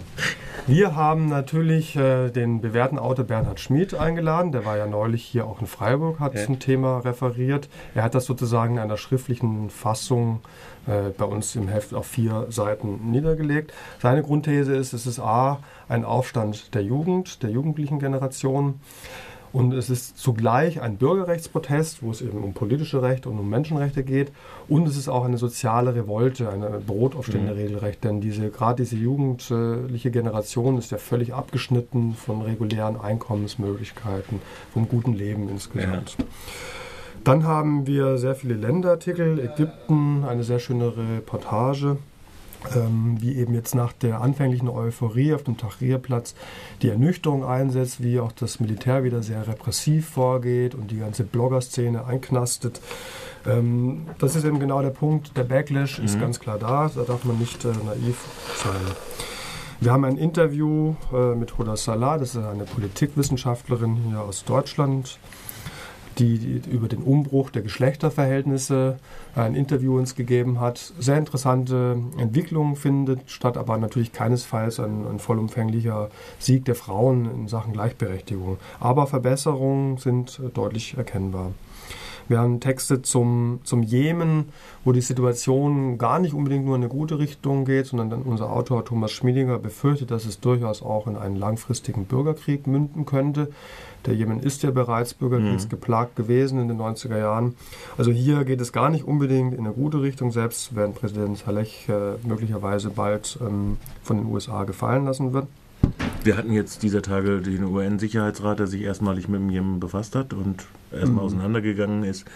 Wir 0.66 0.94
haben 0.94 1.28
natürlich 1.28 1.96
äh, 1.96 2.30
den 2.30 2.60
bewährten 2.60 2.98
Autor 2.98 3.24
Bernhard 3.24 3.60
Schmid 3.60 3.94
eingeladen. 3.94 4.52
Der 4.52 4.64
war 4.64 4.76
ja 4.76 4.86
neulich 4.86 5.24
hier 5.24 5.46
auch 5.46 5.60
in 5.60 5.66
Freiburg, 5.66 6.20
hat 6.20 6.34
ja. 6.34 6.44
zum 6.44 6.58
Thema 6.58 6.98
referiert. 6.98 7.68
Er 7.94 8.02
hat 8.02 8.14
das 8.14 8.26
sozusagen 8.26 8.74
in 8.74 8.78
einer 8.80 8.96
schriftlichen 8.96 9.70
Fassung 9.70 10.40
äh, 10.86 11.10
bei 11.16 11.24
uns 11.24 11.56
im 11.56 11.68
Heft 11.68 11.94
auf 11.94 12.06
vier 12.06 12.46
Seiten 12.50 13.10
niedergelegt. 13.10 13.72
Seine 14.00 14.22
Grundthese 14.22 14.76
ist, 14.76 14.92
es 14.92 15.06
ist 15.06 15.18
A, 15.18 15.60
ein 15.88 16.04
Aufstand 16.04 16.74
der 16.74 16.82
Jugend, 16.82 17.42
der 17.42 17.50
jugendlichen 17.50 17.98
Generation. 17.98 18.80
Und 19.52 19.72
es 19.72 19.90
ist 19.90 20.16
zugleich 20.16 20.80
ein 20.80 20.96
Bürgerrechtsprotest, 20.96 22.02
wo 22.02 22.10
es 22.10 22.22
eben 22.22 22.44
um 22.44 22.54
politische 22.54 23.02
Rechte 23.02 23.28
und 23.28 23.38
um 23.38 23.48
Menschenrechte 23.50 24.04
geht. 24.04 24.30
Und 24.68 24.86
es 24.86 24.96
ist 24.96 25.08
auch 25.08 25.24
eine 25.24 25.38
soziale 25.38 25.94
Revolte, 25.94 26.48
eine 26.50 26.80
Brotaufstände 26.86 27.52
mhm. 27.52 27.58
regelrecht. 27.58 28.04
Denn 28.04 28.20
diese, 28.20 28.50
gerade 28.50 28.82
diese 28.82 28.96
jugendliche 28.96 30.10
Generation 30.10 30.78
ist 30.78 30.92
ja 30.92 30.98
völlig 30.98 31.34
abgeschnitten 31.34 32.14
von 32.14 32.42
regulären 32.42 33.00
Einkommensmöglichkeiten, 33.00 34.40
vom 34.72 34.88
guten 34.88 35.14
Leben 35.14 35.48
insgesamt. 35.48 36.16
Ja. 36.18 36.24
Dann 37.24 37.44
haben 37.44 37.86
wir 37.86 38.18
sehr 38.18 38.34
viele 38.34 38.54
Länderartikel, 38.54 39.40
Ägypten, 39.40 40.24
eine 40.24 40.44
sehr 40.44 40.58
schöne 40.58 40.94
Reportage 40.96 41.98
ähm, 42.74 43.16
wie 43.20 43.36
eben 43.36 43.54
jetzt 43.54 43.74
nach 43.74 43.92
der 43.92 44.20
anfänglichen 44.20 44.68
Euphorie 44.68 45.34
auf 45.34 45.42
dem 45.42 45.56
Tahrirplatz 45.56 46.34
die 46.82 46.88
Ernüchterung 46.88 47.44
einsetzt, 47.44 48.02
wie 48.02 48.20
auch 48.20 48.32
das 48.32 48.60
Militär 48.60 49.04
wieder 49.04 49.22
sehr 49.22 49.46
repressiv 49.46 50.08
vorgeht 50.08 50.74
und 50.74 50.90
die 50.90 50.98
ganze 50.98 51.24
Blogger-Szene 51.24 52.04
einknastet. 52.04 52.80
Ähm, 53.46 54.06
das 54.18 54.36
ist 54.36 54.44
eben 54.44 54.60
genau 54.60 54.82
der 54.82 54.90
Punkt. 54.90 55.36
Der 55.36 55.44
Backlash 55.44 55.98
mhm. 55.98 56.04
ist 56.04 56.20
ganz 56.20 56.40
klar 56.40 56.58
da, 56.58 56.90
da 56.94 57.02
darf 57.02 57.24
man 57.24 57.38
nicht 57.38 57.64
äh, 57.64 57.68
naiv 57.68 58.18
sein. 58.62 58.94
Wir 59.80 59.92
haben 59.92 60.04
ein 60.04 60.18
Interview 60.18 60.94
äh, 61.12 61.34
mit 61.34 61.56
Hoda 61.56 61.74
Salah, 61.74 62.18
das 62.18 62.34
ist 62.34 62.44
eine 62.44 62.64
Politikwissenschaftlerin 62.64 63.96
hier 64.08 64.20
aus 64.20 64.44
Deutschland 64.44 65.18
die, 66.18 66.60
über 66.70 66.88
den 66.88 67.02
Umbruch 67.02 67.50
der 67.50 67.62
Geschlechterverhältnisse 67.62 68.96
ein 69.34 69.54
Interview 69.54 69.96
uns 69.96 70.14
gegeben 70.14 70.60
hat. 70.60 70.92
Sehr 70.98 71.18
interessante 71.18 71.98
Entwicklungen 72.18 72.76
findet 72.76 73.30
statt, 73.30 73.56
aber 73.56 73.78
natürlich 73.78 74.12
keinesfalls 74.12 74.80
ein, 74.80 75.06
ein 75.06 75.18
vollumfänglicher 75.18 76.10
Sieg 76.38 76.64
der 76.64 76.74
Frauen 76.74 77.30
in 77.30 77.48
Sachen 77.48 77.72
Gleichberechtigung. 77.72 78.58
Aber 78.80 79.06
Verbesserungen 79.06 79.98
sind 79.98 80.40
deutlich 80.54 80.96
erkennbar. 80.96 81.52
Wir 82.30 82.38
haben 82.38 82.60
Texte 82.60 83.02
zum, 83.02 83.58
zum 83.64 83.82
Jemen, 83.82 84.50
wo 84.84 84.92
die 84.92 85.00
Situation 85.00 85.98
gar 85.98 86.20
nicht 86.20 86.32
unbedingt 86.32 86.64
nur 86.64 86.76
in 86.76 86.82
eine 86.82 86.88
gute 86.88 87.18
Richtung 87.18 87.64
geht, 87.64 87.86
sondern 87.86 88.22
unser 88.22 88.52
Autor 88.52 88.84
Thomas 88.84 89.10
Schmiedinger 89.10 89.58
befürchtet, 89.58 90.12
dass 90.12 90.26
es 90.26 90.38
durchaus 90.38 90.80
auch 90.80 91.08
in 91.08 91.16
einen 91.16 91.34
langfristigen 91.34 92.04
Bürgerkrieg 92.04 92.68
münden 92.68 93.04
könnte. 93.04 93.48
Der 94.06 94.14
Jemen 94.14 94.38
ist 94.38 94.62
ja 94.62 94.70
bereits 94.70 95.12
bürgerkriegsgeplagt 95.12 96.16
mhm. 96.16 96.22
gewesen 96.22 96.60
in 96.60 96.68
den 96.68 96.80
90er 96.80 97.18
Jahren. 97.18 97.56
Also 97.98 98.12
hier 98.12 98.44
geht 98.44 98.60
es 98.60 98.72
gar 98.72 98.90
nicht 98.90 99.02
unbedingt 99.02 99.52
in 99.52 99.66
eine 99.66 99.74
gute 99.74 100.00
Richtung, 100.00 100.30
selbst 100.30 100.76
wenn 100.76 100.94
Präsident 100.94 101.36
Saleh 101.38 101.66
äh, 101.88 102.24
möglicherweise 102.24 102.90
bald 102.90 103.40
ähm, 103.40 103.76
von 104.04 104.18
den 104.18 104.26
USA 104.26 104.62
gefallen 104.62 105.04
lassen 105.04 105.32
wird. 105.32 105.48
Wir 106.22 106.36
hatten 106.36 106.52
jetzt 106.52 106.82
dieser 106.82 107.02
Tage 107.02 107.40
den 107.40 107.64
UN-Sicherheitsrat, 107.64 108.58
der 108.58 108.66
sich 108.66 108.82
erstmalig 108.82 109.28
mit 109.28 109.40
dem 109.40 109.50
Jemen 109.50 109.80
befasst 109.80 110.14
hat 110.14 110.34
und 110.34 110.66
erstmal 110.92 111.12
mhm. 111.12 111.18
auseinandergegangen 111.18 112.04
ist 112.04 112.26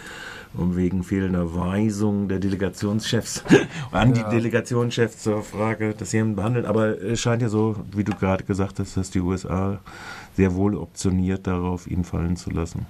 um 0.57 0.75
wegen 0.75 1.03
fehlender 1.03 1.55
Weisung 1.55 2.27
der 2.27 2.39
Delegationschefs 2.39 3.43
an 3.91 4.15
ja. 4.15 4.23
die 4.23 4.35
Delegationschefs 4.35 5.23
zur 5.23 5.43
Frage 5.43 5.93
des 5.93 6.11
Jemen 6.11 6.35
behandelt. 6.35 6.65
Aber 6.65 7.01
es 7.01 7.19
scheint 7.19 7.41
ja 7.41 7.49
so, 7.49 7.75
wie 7.95 8.03
du 8.03 8.13
gerade 8.15 8.43
gesagt 8.43 8.79
hast, 8.79 8.97
dass 8.97 9.11
die 9.11 9.19
USA 9.19 9.79
sehr 10.35 10.55
wohl 10.55 10.75
optioniert 10.75 11.47
darauf, 11.47 11.87
ihn 11.87 12.03
fallen 12.03 12.35
zu 12.35 12.49
lassen. 12.49 12.85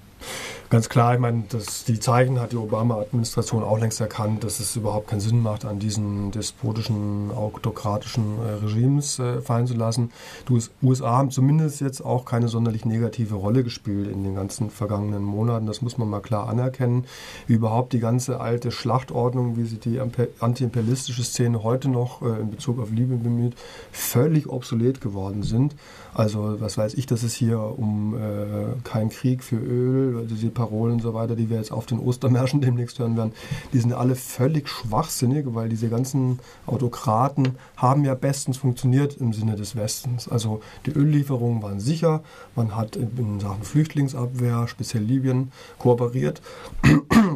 Ganz 0.72 0.90
klar, 0.90 1.14
ich 1.14 1.20
meine, 1.20 1.44
das, 1.50 1.84
die 1.84 2.00
Zeichen 2.00 2.40
hat 2.40 2.52
die 2.52 2.58
Obama-Administration 2.58 3.64
auch 3.64 3.80
längst 3.80 4.02
erkannt, 4.02 4.44
dass 4.44 4.60
es 4.60 4.76
überhaupt 4.76 5.08
keinen 5.08 5.20
Sinn 5.20 5.42
macht, 5.42 5.64
an 5.64 5.78
diesen 5.78 6.32
despotischen, 6.32 7.30
autokratischen 7.32 8.40
äh, 8.40 8.66
Regimes 8.66 9.20
äh, 9.20 9.42
fallen 9.42 9.68
zu 9.68 9.76
lassen. 9.76 10.12
Die 10.50 10.60
USA 10.82 11.18
haben 11.18 11.30
zumindest 11.30 11.82
jetzt 11.82 12.04
auch 12.04 12.26
keine 12.26 12.48
sonderlich 12.48 12.84
negative 12.84 13.36
Rolle 13.36 13.64
gespielt 13.64 14.12
in 14.12 14.24
den 14.24 14.34
ganzen 14.34 14.72
vergangenen 14.72 15.22
Monaten. 15.22 15.68
Das 15.68 15.84
muss 15.84 16.00
man 16.00 16.10
mal 16.10 16.22
klar 16.22 16.50
anerkennen. 16.50 17.06
Wie 17.46 17.54
überhaupt 17.54 17.94
die 17.94 18.00
ganze 18.00 18.40
alte 18.40 18.72
Schlachtordnung, 18.72 19.58
wie 19.58 19.66
sie 19.66 19.78
die 19.78 20.02
antiimperialistische 20.40 21.24
Szene 21.24 21.64
heute 21.64 21.90
noch 21.90 22.24
äh, 22.24 22.42
in 22.42 22.50
Bezug 22.50 22.80
auf 22.80 22.90
Libyen 22.90 23.22
bemüht, 23.22 23.54
völlig 23.92 24.50
obsolet 24.50 25.00
geworden 25.00 25.44
sind. 25.44 25.76
Also 26.16 26.60
was 26.60 26.78
weiß 26.78 26.96
ich, 26.96 27.06
dass 27.06 27.24
es 27.24 27.36
hier 27.36 27.60
um 27.60 28.16
äh, 28.16 28.82
keinen 28.84 29.10
Krieg 29.10 29.44
für 29.44 29.58
Öl, 29.58 30.15
also 30.16 30.36
diese 30.36 30.50
Parolen 30.50 30.94
und 30.94 31.02
so 31.02 31.14
weiter, 31.14 31.36
die 31.36 31.50
wir 31.50 31.58
jetzt 31.58 31.72
auf 31.72 31.86
den 31.86 32.00
Ostermärschen 32.00 32.62
demnächst 32.62 33.00
hören 33.00 33.18
werden, 33.18 33.34
die 33.74 33.80
sind 33.80 33.94
alle 33.94 34.16
völlig 34.16 34.68
schwachsinnig, 34.68 35.46
weil 35.48 35.70
diese 35.70 35.90
ganzen 35.90 36.40
Autokraten 36.66 37.56
haben 37.78 38.06
ja 38.06 38.16
bestens 38.16 38.58
funktioniert 38.58 39.18
im 39.18 39.34
Sinne 39.34 39.56
des 39.56 39.76
Westens. 39.76 40.28
Also 40.28 40.62
die 40.86 40.92
Öllieferungen 40.92 41.62
waren 41.62 41.80
sicher, 41.80 42.24
man 42.56 42.76
hat 42.76 42.96
in 42.96 43.40
Sachen 43.40 43.64
Flüchtlingsabwehr, 43.64 44.68
speziell 44.68 45.04
Libyen, 45.04 45.52
kooperiert. 45.80 46.42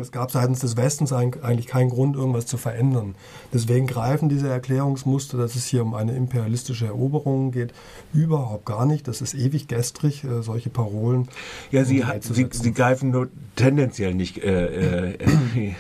Es 0.02 0.12
gab 0.12 0.32
seitens 0.32 0.60
des 0.60 0.78
Westens 0.78 1.14
eigentlich 1.14 1.68
keinen 1.68 1.90
Grund, 1.90 2.16
irgendwas 2.16 2.46
zu 2.46 2.58
verändern. 2.58 3.16
Deswegen 3.54 3.88
greifen 3.88 4.30
diese 4.30 4.50
Erklärungsmuster, 4.50 5.38
dass 5.38 5.56
es 5.56 5.66
hier 5.66 5.84
um 5.84 5.94
eine 5.94 6.16
imperialistische 6.16 6.86
Eroberung 6.86 7.52
geht, 7.52 7.74
überhaupt 8.14 8.66
gar 8.66 8.86
nicht. 8.86 9.08
Das 9.08 9.22
ist 9.22 9.34
ewig 9.34 9.68
gestrig, 9.68 10.24
äh, 10.24 10.42
solche 10.42 10.70
Parolen. 10.70 11.28
Ja, 11.72 11.84
sie, 11.84 12.06
hat, 12.06 12.24
sie, 12.24 12.48
sie, 12.52 12.72
greifen 12.74 13.12
nur 13.12 13.30
tendenziell 13.56 14.14
nicht. 14.14 14.38
Äh, 14.38 15.14
äh, 15.16 15.74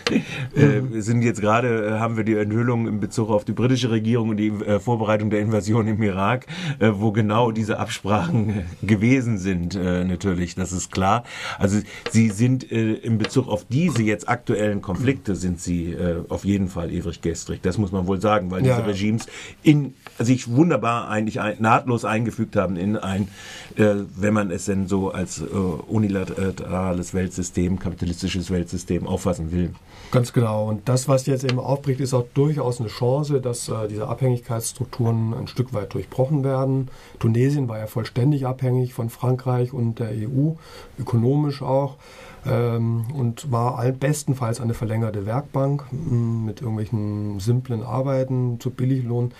äh 0.56 1.02
sind 1.02 1.22
jetzt 1.22 1.42
gerade, 1.42 1.88
äh, 1.88 2.00
haben 2.00 2.18
wir 2.18 2.24
die 2.24 2.36
Enthüllung 2.36 2.88
in 2.88 3.00
Bezug 3.00 3.30
auf 3.30 3.46
die 3.46 3.54
britische 3.54 3.92
Regierung 3.92 4.30
und 4.30 4.38
die 4.38 4.50
äh, 4.50 4.80
Vorbereitung 4.80 5.30
der 5.30 5.40
Invasion 5.40 5.88
im 5.88 6.02
Irak, 6.04 6.46
wo 6.80 7.12
genau 7.12 7.52
diese 7.52 7.80
Absprachen 7.80 8.66
gewesen 8.82 9.38
sind, 9.38 9.76
natürlich, 9.76 10.56
das 10.56 10.72
ist 10.72 10.92
klar. 10.92 11.24
Also 11.58 11.80
sie 12.12 12.30
sind 12.30 12.64
in 12.64 13.18
Bezug 13.18 13.48
auf 13.48 13.66
diese 13.66 14.04
jetzt 14.10 14.28
aktuellen 14.28 14.82
Konflikte, 14.82 15.36
sind 15.36 15.62
sie 15.62 15.96
auf 16.28 16.46
jeden 16.46 16.68
Fall 16.68 16.92
ewig 16.92 17.22
gestrig. 17.22 17.62
Das 17.62 17.78
muss 17.78 17.92
man 17.92 18.08
wohl 18.08 18.20
sagen, 18.22 18.51
weil 18.51 18.66
ja. 18.66 18.75
diese 18.75 18.88
Regimes 18.88 19.28
in 19.63 19.94
sich 20.20 20.50
wunderbar 20.50 21.10
eigentlich 21.10 21.39
ein, 21.39 21.56
nahtlos 21.60 22.06
eingefügt 22.06 22.56
haben 22.56 22.75
in 22.75 22.98
ein, 22.98 23.30
äh, 23.75 23.96
wenn 24.16 24.34
man 24.34 24.51
es 24.51 24.66
denn 24.66 24.88
so 24.88 25.12
als 25.12 25.42
äh, 25.42 25.46
unilaterales 25.46 27.13
Weltsystem, 27.13 27.80
kapitalistisches 27.80 28.51
Weltsystem 28.51 29.08
auffassen 29.08 29.51
will. 29.51 29.74
Ganz 30.12 30.34
genau. 30.34 30.68
Und 30.68 30.89
das, 30.89 31.08
was 31.08 31.25
jetzt 31.25 31.44
eben 31.44 31.60
aufbricht, 31.60 32.00
ist 32.00 32.13
auch 32.13 32.25
durchaus 32.34 32.80
eine 32.80 32.89
Chance, 32.89 33.42
dass 33.42 33.70
äh, 33.70 33.88
diese 33.89 34.08
Abhängigkeitsstrukturen 34.08 35.34
ein 35.34 35.48
Stück 35.48 35.74
weit 35.74 35.94
durchbrochen 35.94 36.44
werden. 36.44 36.89
Tunesien 37.20 37.68
war 37.68 37.80
ja 37.80 37.88
vollständig 37.88 38.46
abhängig 38.46 38.94
von 38.94 39.10
Frankreich 39.10 39.74
und 39.74 40.00
der 40.00 40.10
EU, 40.10 40.54
ökonomisch 41.00 41.62
auch 41.62 41.98
und 42.46 43.51
war 43.51 43.84
bestenfalls 43.91 44.62
eine 44.62 44.74
verlängerte 44.74 45.25
Werkbank 45.25 45.86
mm, 45.91 46.46
mit 46.46 46.62
irgendwelchen 46.62 47.39
simplen 47.39 47.84
Arbeiten 47.84 48.60
zu 48.60 48.69
Billiglohn. 48.69 49.34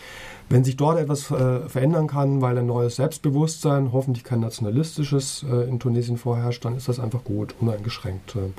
Wenn 0.49 0.63
sich 0.63 0.77
dort 0.77 0.97
etwas 0.97 1.29
äh, 1.29 1.69
verändern 1.69 2.07
kann, 2.07 2.41
weil 2.41 2.57
ein 2.57 2.65
neues 2.65 2.95
Selbstbewusstsein, 2.95 3.91
hoffentlich 3.93 4.23
kein 4.23 4.39
nationalistisches, 4.39 5.45
äh, 5.49 5.69
in 5.69 5.79
Tunesien 5.79 6.17
vorherrscht, 6.17 6.65
dann 6.65 6.75
ist 6.75 6.89
das 6.89 6.99
einfach 6.99 7.23
gut, 7.23 7.53
uneingeschränkt. 7.59 8.35
Äh. 8.35 8.39
Mhm. 8.39 8.53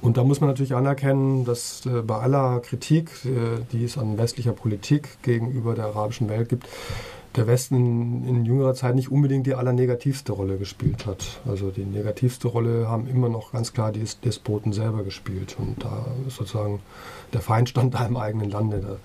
Und 0.00 0.16
da 0.16 0.24
muss 0.24 0.40
man 0.40 0.48
natürlich 0.48 0.74
anerkennen, 0.74 1.44
dass 1.44 1.88
bei 2.06 2.16
aller 2.16 2.60
Kritik, 2.60 3.10
die 3.72 3.82
es 3.82 3.96
an 3.96 4.18
westlicher 4.18 4.52
Politik 4.52 5.22
gegenüber 5.22 5.74
der 5.74 5.86
arabischen 5.86 6.28
Welt 6.28 6.50
gibt, 6.50 6.68
der 7.36 7.46
Westen 7.46 7.76
in, 7.76 8.28
in, 8.28 8.44
jüngerer 8.44 8.74
Zeit 8.74 8.94
nicht 8.94 9.10
unbedingt 9.10 9.46
die 9.46 9.54
allernegativste 9.54 10.32
Rolle 10.32 10.56
gespielt 10.56 11.06
hat. 11.06 11.40
Also 11.46 11.70
die 11.70 11.84
negativste 11.84 12.48
Rolle 12.48 12.88
haben 12.88 13.06
immer 13.06 13.28
noch 13.28 13.52
ganz 13.52 13.72
klar 13.72 13.92
die 13.92 14.04
Despoten 14.24 14.72
selber 14.72 15.04
gespielt. 15.04 15.56
Und 15.58 15.82
da 15.84 16.06
ist 16.26 16.36
sozusagen 16.36 16.80
der 17.32 17.40
Feind 17.40 17.68
stand 17.68 17.94
da 17.94 18.06
im 18.06 18.16
eigenen 18.16 18.50
Lande. 18.50 18.80
Da 18.80 18.96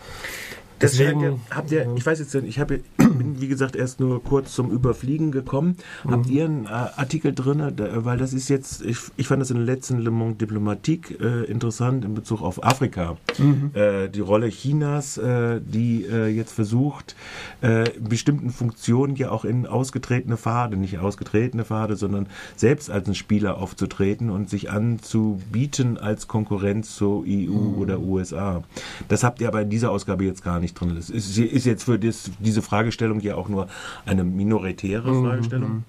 Deswegen, 0.81 1.21
ihr, 1.21 1.39
habt 1.51 1.71
ihr, 1.71 1.87
ich 1.95 2.05
weiß 2.05 2.19
jetzt 2.19 2.33
nicht, 2.33 2.47
ich 2.47 2.59
habe, 2.59 2.79
bin 3.13 3.41
wie 3.41 3.47
gesagt 3.47 3.75
erst 3.75 3.99
nur 3.99 4.23
kurz 4.23 4.53
zum 4.53 4.71
Überfliegen 4.71 5.31
gekommen. 5.31 5.77
Mhm. 6.03 6.11
Habt 6.11 6.27
ihr 6.27 6.45
einen 6.45 6.65
äh, 6.65 6.69
Artikel 6.69 7.33
drin, 7.33 7.61
weil 7.77 8.17
das 8.17 8.33
ist 8.33 8.49
jetzt, 8.49 8.83
ich, 8.83 8.97
ich 9.17 9.27
fand 9.27 9.41
das 9.41 9.51
in 9.51 9.57
der 9.57 9.65
letzten 9.65 9.99
Le 9.99 10.11
Monde 10.11 10.37
Diplomatique 10.37 11.19
äh, 11.19 11.45
interessant 11.45 12.05
in 12.05 12.13
Bezug 12.13 12.41
auf 12.41 12.63
Afrika. 12.63 13.17
Mhm. 13.37 13.71
Äh, 13.73 14.09
die 14.09 14.19
Rolle 14.19 14.49
Chinas, 14.49 15.17
äh, 15.17 15.61
die 15.61 16.05
äh, 16.05 16.27
jetzt 16.27 16.53
versucht, 16.53 17.15
äh, 17.61 17.89
bestimmten 17.99 18.49
Funktionen 18.49 19.15
ja 19.15 19.31
auch 19.31 19.45
in 19.45 19.65
ausgetretene 19.65 20.37
Pfade, 20.37 20.77
nicht 20.77 20.99
ausgetretene 20.99 21.65
Pfade, 21.65 21.95
sondern 21.95 22.27
selbst 22.55 22.89
als 22.89 23.07
ein 23.07 23.15
Spieler 23.15 23.57
aufzutreten 23.57 24.29
und 24.29 24.49
sich 24.49 24.69
anzubieten 24.69 25.97
als 25.97 26.27
Konkurrenz 26.27 26.95
zur 26.95 27.21
EU 27.21 27.51
mhm. 27.51 27.77
oder 27.77 27.99
USA. 27.99 28.63
Das 29.07 29.23
habt 29.23 29.41
ihr 29.41 29.47
aber 29.47 29.61
in 29.61 29.69
dieser 29.69 29.91
Ausgabe 29.91 30.25
jetzt 30.25 30.43
gar 30.43 30.59
nicht 30.59 30.73
drin. 30.73 30.93
Das 30.95 31.09
ist, 31.09 31.37
ist 31.37 31.65
jetzt 31.65 31.83
für 31.83 31.99
das, 31.99 32.31
diese 32.39 32.61
Fragestellung 33.01 33.19
ja 33.21 33.35
auch 33.35 33.49
nur 33.49 33.67
eine 34.05 34.23
minoritäre 34.23 35.11
mhm. 35.11 35.25
Fragestellung. 35.25 35.83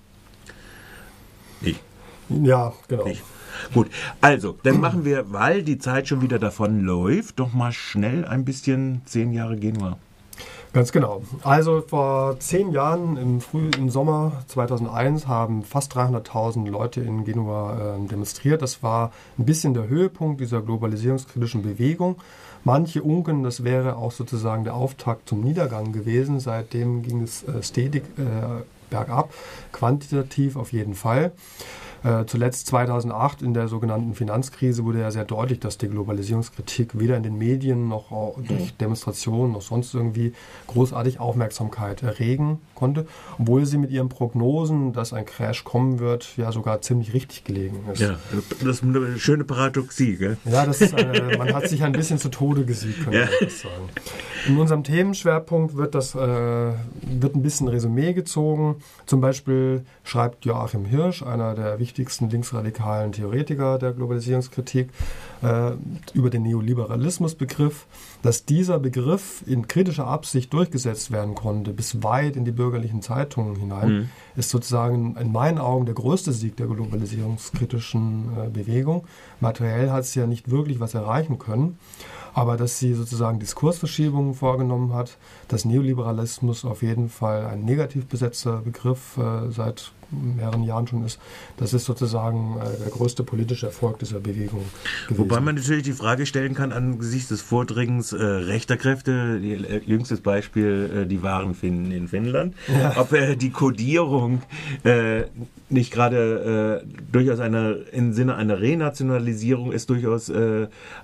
Nee. 1.60 1.76
Ja, 2.28 2.72
genau. 2.88 3.04
Nicht. 3.04 3.22
Gut, 3.74 3.88
also, 4.20 4.56
dann 4.62 4.80
machen 4.80 5.04
wir, 5.04 5.30
weil 5.30 5.62
die 5.62 5.78
Zeit 5.78 6.08
schon 6.08 6.22
wieder 6.22 6.38
davon 6.38 6.80
läuft, 6.80 7.38
doch 7.38 7.52
mal 7.52 7.70
schnell 7.70 8.24
ein 8.24 8.44
bisschen 8.44 9.02
zehn 9.04 9.32
Jahre 9.32 9.56
Genua. 9.56 9.98
Ganz 10.72 10.90
genau. 10.90 11.22
Also 11.42 11.82
vor 11.82 12.40
zehn 12.40 12.72
Jahren 12.72 13.18
im, 13.18 13.40
Früh, 13.42 13.68
im 13.76 13.90
Sommer 13.90 14.42
2001 14.46 15.26
haben 15.26 15.64
fast 15.64 15.94
300.000 15.94 16.66
Leute 16.70 17.02
in 17.02 17.24
Genua 17.24 17.96
äh, 17.96 18.08
demonstriert. 18.08 18.62
Das 18.62 18.82
war 18.82 19.12
ein 19.38 19.44
bisschen 19.44 19.74
der 19.74 19.88
Höhepunkt 19.88 20.40
dieser 20.40 20.62
globalisierungskritischen 20.62 21.62
Bewegung. 21.62 22.16
Manche 22.64 23.02
unken, 23.02 23.42
das 23.42 23.64
wäre 23.64 23.96
auch 23.96 24.12
sozusagen 24.12 24.64
der 24.64 24.74
Auftakt 24.74 25.28
zum 25.28 25.40
Niedergang 25.40 25.92
gewesen. 25.92 26.38
Seitdem 26.38 27.02
ging 27.02 27.22
es 27.22 27.42
äh, 27.42 27.62
stetig 27.62 28.04
äh, 28.18 28.62
bergab, 28.90 29.32
quantitativ 29.72 30.56
auf 30.56 30.72
jeden 30.72 30.94
Fall. 30.94 31.32
Äh, 32.04 32.26
zuletzt 32.26 32.66
2008 32.66 33.42
in 33.42 33.54
der 33.54 33.68
sogenannten 33.68 34.14
Finanzkrise 34.14 34.84
wurde 34.84 35.00
ja 35.00 35.10
sehr 35.10 35.24
deutlich, 35.24 35.60
dass 35.60 35.78
die 35.78 35.88
Globalisierungskritik 35.88 36.98
weder 36.98 37.16
in 37.16 37.22
den 37.22 37.38
Medien 37.38 37.88
noch 37.88 38.36
durch 38.48 38.76
Demonstrationen 38.76 39.52
noch 39.52 39.62
sonst 39.62 39.94
irgendwie 39.94 40.32
großartig 40.66 41.20
Aufmerksamkeit 41.20 42.02
erregen 42.02 42.60
konnte, 42.74 43.06
obwohl 43.38 43.66
sie 43.66 43.78
mit 43.78 43.90
ihren 43.90 44.08
Prognosen, 44.08 44.92
dass 44.92 45.12
ein 45.12 45.24
Crash 45.24 45.62
kommen 45.62 46.00
wird, 46.00 46.36
ja 46.36 46.50
sogar 46.50 46.80
ziemlich 46.82 47.14
richtig 47.14 47.44
gelegen 47.44 47.84
ist. 47.92 48.00
Ja, 48.00 48.16
das 48.60 48.76
ist 48.76 48.82
eine 48.82 49.18
schöne 49.18 49.44
Paradoxie, 49.44 50.16
gell? 50.16 50.36
Ja, 50.44 50.66
das 50.66 50.80
ist, 50.80 50.98
äh, 50.98 51.36
man 51.38 51.54
hat 51.54 51.68
sich 51.68 51.84
ein 51.84 51.92
bisschen 51.92 52.18
zu 52.18 52.28
Tode 52.28 52.64
gesiegt, 52.64 53.04
könnte 53.04 53.20
ja. 53.20 53.24
man 53.26 53.34
das 53.40 53.60
sagen. 53.60 53.88
In 54.48 54.58
unserem 54.58 54.82
Themenschwerpunkt 54.82 55.76
wird 55.76 55.94
das 55.94 56.16
äh, 56.16 56.18
wird 56.18 57.36
ein 57.36 57.42
bisschen 57.42 57.68
Resümee 57.68 58.12
gezogen. 58.12 58.76
Zum 59.06 59.20
Beispiel 59.20 59.84
schreibt 60.02 60.44
Joachim 60.44 60.84
Hirsch, 60.84 61.22
einer 61.22 61.54
der 61.54 61.78
wichtigsten 61.78 61.91
wichtigsten 61.92 62.30
linksradikalen 62.30 63.12
Theoretiker 63.12 63.78
der 63.78 63.92
Globalisierungskritik, 63.92 64.88
äh, 65.42 65.72
über 66.14 66.30
den 66.30 66.42
Neoliberalismusbegriff, 66.42 67.86
dass 68.22 68.46
dieser 68.46 68.78
Begriff 68.78 69.42
in 69.46 69.68
kritischer 69.68 70.06
Absicht 70.06 70.52
durchgesetzt 70.54 71.10
werden 71.10 71.34
konnte, 71.34 71.74
bis 71.74 72.02
weit 72.02 72.36
in 72.36 72.46
die 72.46 72.52
bürgerlichen 72.52 73.02
Zeitungen 73.02 73.56
hinein, 73.56 73.92
mhm. 73.92 74.08
ist 74.36 74.48
sozusagen 74.48 75.16
in 75.16 75.32
meinen 75.32 75.58
Augen 75.58 75.84
der 75.84 75.94
größte 75.94 76.32
Sieg 76.32 76.56
der 76.56 76.66
globalisierungskritischen 76.66 78.30
äh, 78.38 78.48
Bewegung. 78.48 79.04
Materiell 79.40 79.90
hat 79.90 80.04
es 80.04 80.14
ja 80.14 80.26
nicht 80.26 80.50
wirklich 80.50 80.80
was 80.80 80.94
erreichen 80.94 81.38
können 81.38 81.78
aber 82.34 82.56
dass 82.56 82.78
sie 82.78 82.94
sozusagen 82.94 83.38
Diskursverschiebungen 83.38 84.34
vorgenommen 84.34 84.94
hat, 84.94 85.16
dass 85.48 85.64
Neoliberalismus 85.64 86.64
auf 86.64 86.82
jeden 86.82 87.08
Fall 87.08 87.46
ein 87.46 87.64
negativ 87.64 88.06
besetzter 88.06 88.58
Begriff 88.58 89.18
äh, 89.18 89.50
seit 89.50 89.92
mehreren 90.12 90.62
Jahren 90.62 90.86
schon 90.86 91.04
ist, 91.04 91.18
das 91.56 91.72
ist 91.72 91.84
sozusagen 91.84 92.58
äh, 92.58 92.78
der 92.82 92.90
größte 92.90 93.22
politische 93.22 93.66
Erfolg 93.66 93.98
dieser 93.98 94.20
Bewegung 94.20 94.64
gewesen. 95.08 95.18
Wobei 95.18 95.40
man 95.40 95.54
natürlich 95.54 95.84
die 95.84 95.92
Frage 95.92 96.26
stellen 96.26 96.54
kann 96.54 96.72
angesichts 96.72 97.28
des 97.28 97.42
Vordringens 97.42 98.12
äh, 98.12 98.22
rechter 98.22 98.76
Kräfte, 98.76 99.40
die, 99.40 99.52
äh, 99.52 99.80
jüngstes 99.84 100.20
Beispiel, 100.20 101.04
äh, 101.04 101.06
die 101.06 101.22
Waren 101.22 101.54
finden 101.54 101.90
in 101.92 102.08
Finnland, 102.08 102.54
ja. 102.68 102.94
ob 102.98 103.12
äh, 103.12 103.36
die 103.36 103.50
Kodierung 103.50 104.42
nicht 105.72 105.92
gerade 105.92 106.84
durchaus 107.10 107.40
eine, 107.40 107.72
im 107.92 108.12
Sinne 108.12 108.36
einer 108.36 108.60
Renationalisierung 108.60 109.72
es 109.72 109.86
durchaus 109.86 110.30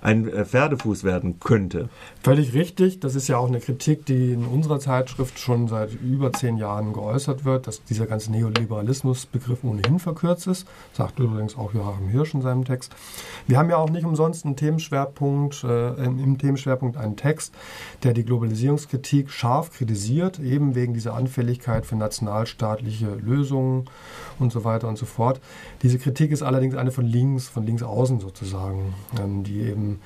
ein 0.01 0.25
Pferdefuß 0.25 1.03
werden 1.03 1.39
könnte. 1.39 1.89
Völlig 2.23 2.53
richtig. 2.53 2.99
Das 2.99 3.15
ist 3.15 3.27
ja 3.27 3.37
auch 3.37 3.47
eine 3.47 3.59
Kritik, 3.59 4.05
die 4.05 4.33
in 4.33 4.45
unserer 4.45 4.79
Zeitschrift 4.79 5.39
schon 5.39 5.67
seit 5.67 5.93
über 6.01 6.31
zehn 6.33 6.57
Jahren 6.57 6.93
geäußert 6.93 7.45
wird, 7.45 7.67
dass 7.67 7.83
dieser 7.83 8.05
ganze 8.05 8.31
Neoliberalismusbegriff 8.31 9.63
ohnehin 9.63 9.99
verkürzt 9.99 10.47
ist. 10.47 10.67
Sagt 10.93 11.19
übrigens 11.19 11.57
auch 11.57 11.73
Joachim 11.73 12.09
Hirsch 12.09 12.33
in 12.33 12.41
seinem 12.41 12.65
Text. 12.65 12.95
Wir 13.47 13.57
haben 13.57 13.69
ja 13.69 13.77
auch 13.77 13.89
nicht 13.89 14.05
umsonst 14.05 14.45
einen 14.45 14.55
Themenschwerpunkt, 14.55 15.63
äh, 15.63 16.03
im 16.03 16.37
Themenschwerpunkt 16.37 16.97
einen 16.97 17.15
Text, 17.15 17.53
der 18.03 18.13
die 18.13 18.25
Globalisierungskritik 18.25 19.31
scharf 19.31 19.71
kritisiert, 19.71 20.39
eben 20.39 20.75
wegen 20.75 20.93
dieser 20.93 21.13
Anfälligkeit 21.13 21.85
für 21.85 21.95
nationalstaatliche 21.95 23.15
Lösungen 23.15 23.85
und 24.39 24.51
so 24.51 24.58
weiter 24.63 24.87
und 24.87 24.97
so 24.97 25.05
fort. 25.05 25.39
Diese 25.81 25.99
Kritik 25.99 26.31
ist 26.31 26.41
allerdings 26.41 26.75
eine 26.75 26.91
von 26.91 27.05
links, 27.05 27.47
von 27.47 27.65
links 27.65 27.83
außen 27.83 28.19
sozusagen, 28.19 28.93
ähm, 29.19 29.43
die 29.43 29.61
eben 29.61 29.99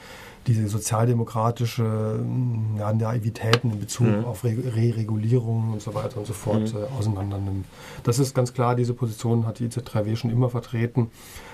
diese 0.47 0.67
sozialdemokratische 0.67 2.19
hm, 2.19 2.75
ja, 2.77 2.93
Naivitäten 2.93 3.71
in 3.71 3.79
Bezug 3.79 4.07
mhm. 4.07 4.25
auf 4.25 4.43
Re-Regulierung 4.43 5.73
und 5.73 5.81
so 5.81 5.93
weiter 5.93 6.17
und 6.17 6.27
so 6.27 6.33
fort 6.33 6.73
mhm. 6.73 6.79
äh, 6.79 6.97
auseinander 6.97 7.37
nimmt. 7.37 7.65
Das 8.03 8.19
ist 8.19 8.35
ganz 8.35 8.53
klar, 8.53 8.75
diese 8.75 8.93
Position 8.93 9.45
hat 9.45 9.59
die 9.59 9.67
IZ3W 9.67 10.15
schon 10.15 10.31
immer 10.31 10.49
vertreten, 10.49 11.09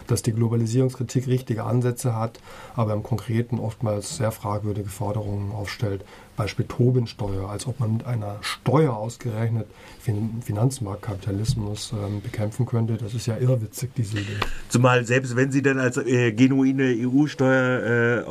dass 0.08 0.24
die 0.24 0.34
Globalisierungskritik 0.34 1.28
richtige 1.28 1.64
Ansätze 1.64 2.16
hat, 2.16 2.40
aber 2.76 2.94
im 2.94 3.04
Konkreten 3.04 3.60
oftmals 3.60 4.18
sehr 4.18 4.32
fragwürdige 4.32 4.90
Forderungen 4.90 5.52
aufstellt, 5.52 6.04
Beispiel 6.36 6.66
Tobin-Steuer, 6.66 7.50
als 7.50 7.68
ob 7.68 7.82
man 7.82 7.98
mit 7.98 8.06
einer 8.06 8.38
Steuer 8.42 8.96
ausgerechnet 8.96 9.68
fin 10.00 10.42
Finanzmarktkapitalismus 10.42 11.92
ähm, 11.94 12.22
bekämpfen 12.22 12.66
könnte. 12.66 12.96
Das 12.96 13.14
ist 13.14 13.26
ja 13.26 13.36
irrwitzig, 13.38 13.92
diese 13.96 14.20
Idee. 14.20 14.38
Zumal 14.70 15.06
selbst 15.06 15.36
wenn 15.36 15.52
sie 15.52 15.62
dann 15.62 15.80
als 15.80 15.98
äh, 15.98 16.32
genuine 16.32 16.96
EU-Steuer 16.98 18.24
äh, 18.24 18.30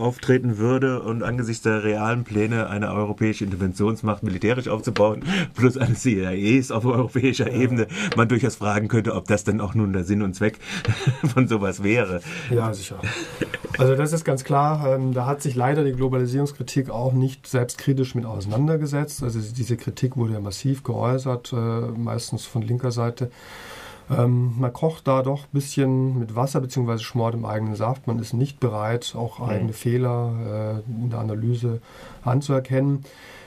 auftreten 0.48 0.58
würde 0.58 1.02
und 1.02 1.22
angesichts 1.22 1.62
der 1.62 1.84
realen 1.84 2.24
Pläne 2.24 2.68
eine 2.68 2.92
europäische 2.92 3.44
Interventionsmacht 3.44 4.22
militärisch 4.22 4.68
aufzubauen, 4.68 5.22
plus 5.54 5.76
eines 5.76 6.02
CIAs 6.02 6.70
auf 6.70 6.84
europäischer 6.84 7.50
ja. 7.50 7.60
Ebene, 7.60 7.86
man 8.16 8.28
durchaus 8.28 8.56
fragen 8.56 8.88
könnte, 8.88 9.14
ob 9.14 9.26
das 9.26 9.44
dann 9.44 9.60
auch 9.60 9.74
nun 9.74 9.92
der 9.92 10.04
Sinn 10.04 10.22
und 10.22 10.34
Zweck 10.34 10.58
von 11.34 11.48
sowas 11.48 11.82
wäre. 11.82 12.20
Ja, 12.50 12.72
sicher. 12.72 13.00
Also 13.78 13.94
das 13.94 14.12
ist 14.12 14.24
ganz 14.24 14.44
klar. 14.44 14.94
Ähm, 14.94 15.12
da 15.14 15.26
hat 15.26 15.42
sich 15.42 15.54
leider 15.54 15.84
die 15.84 15.92
Globalisierungskritik 15.92 16.90
auch 16.90 17.12
nicht 17.12 17.46
selbstkritisch 17.46 17.78
kritisch 17.78 18.14
mit 18.14 18.26
auseinandergesetzt. 18.26 19.22
Also 19.22 19.38
diese 19.40 19.76
Kritik 19.76 20.16
wurde 20.16 20.34
ja 20.34 20.40
massiv 20.40 20.82
geäußert, 20.82 21.52
äh, 21.52 21.56
meistens 21.56 22.44
von 22.44 22.62
linker 22.62 22.90
Seite. 22.90 23.30
Ähm, 24.10 24.54
man 24.58 24.72
kocht 24.72 25.06
da 25.06 25.22
doch 25.22 25.44
ein 25.44 25.52
bisschen 25.52 26.18
mit 26.18 26.34
Wasser 26.34 26.60
bzw. 26.60 26.98
schmort 26.98 27.34
im 27.34 27.44
eigenen 27.44 27.74
Saft. 27.74 28.06
Man 28.06 28.18
ist 28.18 28.32
nicht 28.32 28.60
bereit, 28.60 29.14
auch 29.16 29.38
mhm. 29.38 29.48
eigene 29.48 29.72
Fehler 29.72 30.82
äh, 30.86 30.90
in 30.90 31.10
der 31.10 31.18
Analyse 31.20 31.80
anzuerkennen. 32.24 33.04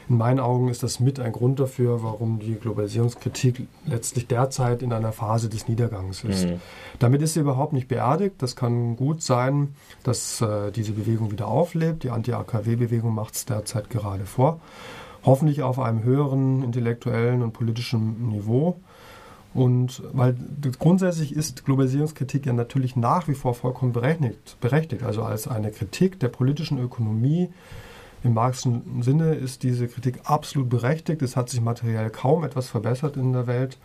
In 0.10 0.18
meinen 0.18 0.40
Augen 0.40 0.68
ist 0.68 0.84
das 0.84 1.00
mit 1.00 1.20
ein 1.20 1.32
Grund 1.32 1.60
dafür, 1.60 2.04
warum 2.04 2.40
die 2.40 2.56
Globalisierungskritik 2.56 3.68
letztlich 3.86 4.28
derzeit 4.28 4.82
in 4.82 4.92
einer 4.92 5.14
Phase 5.14 5.48
des 5.48 5.68
Niedergangs 5.70 6.26
ist. 6.26 6.48
Mhm. 6.48 6.60
Damit 7.00 7.22
ist 7.22 7.36
sie 7.36 7.40
überhaupt 7.40 7.72
nicht 7.72 7.88
beerdigt. 7.88 8.36
Das 8.40 8.56
kann 8.56 8.98
gut 8.98 9.22
sein, 9.22 9.70
dass 10.04 10.42
äh, 10.42 10.72
diese 10.72 10.92
Bewegung 10.92 11.32
wieder 11.32 11.48
auflebt. 11.48 12.04
Die 12.04 12.10
Anti-AKW-Bewegung 12.10 13.16
macht 13.16 13.36
es 13.36 13.46
derzeit 13.46 13.90
gerade 13.90 14.26
vor. 14.26 14.60
Hoffentlich 15.24 15.64
auf 15.64 15.80
einem 15.80 16.04
höheren 16.04 16.64
intellektuellen 16.64 17.42
und 17.42 17.54
politischen 17.54 18.28
Niveau. 18.30 18.82
Und 19.54 20.02
weil 20.14 20.36
grundsätzlich 20.80 21.36
ist 21.36 21.66
Globalisierungskritik 21.66 22.46
ja 22.46 22.54
natürlich 22.54 22.96
nach 22.96 23.28
wie 23.28 23.34
vor 23.34 23.54
vollkommen 23.54 23.92
berechtigt, 23.92 24.58
berechtigt. 24.62 25.04
Also 25.04 25.24
als 25.24 25.48
eine 25.48 25.72
Kritik 25.72 26.20
der 26.20 26.30
politischen 26.30 26.80
Ökonomie 26.80 27.50
im 28.24 28.34
marxischen 28.34 29.02
Sinne 29.02 29.34
ist 29.34 29.64
diese 29.64 29.88
Kritik 29.88 30.22
absolut 30.24 30.70
berechtigt. 30.70 31.22
Es 31.22 31.36
hat 31.36 31.50
sich 31.50 31.60
materiell 31.60 32.10
kaum 32.10 32.44
etwas 32.44 32.70
verbessert 32.70 33.18
in 33.18 33.34
der 33.34 33.48
Welt. 33.48 33.78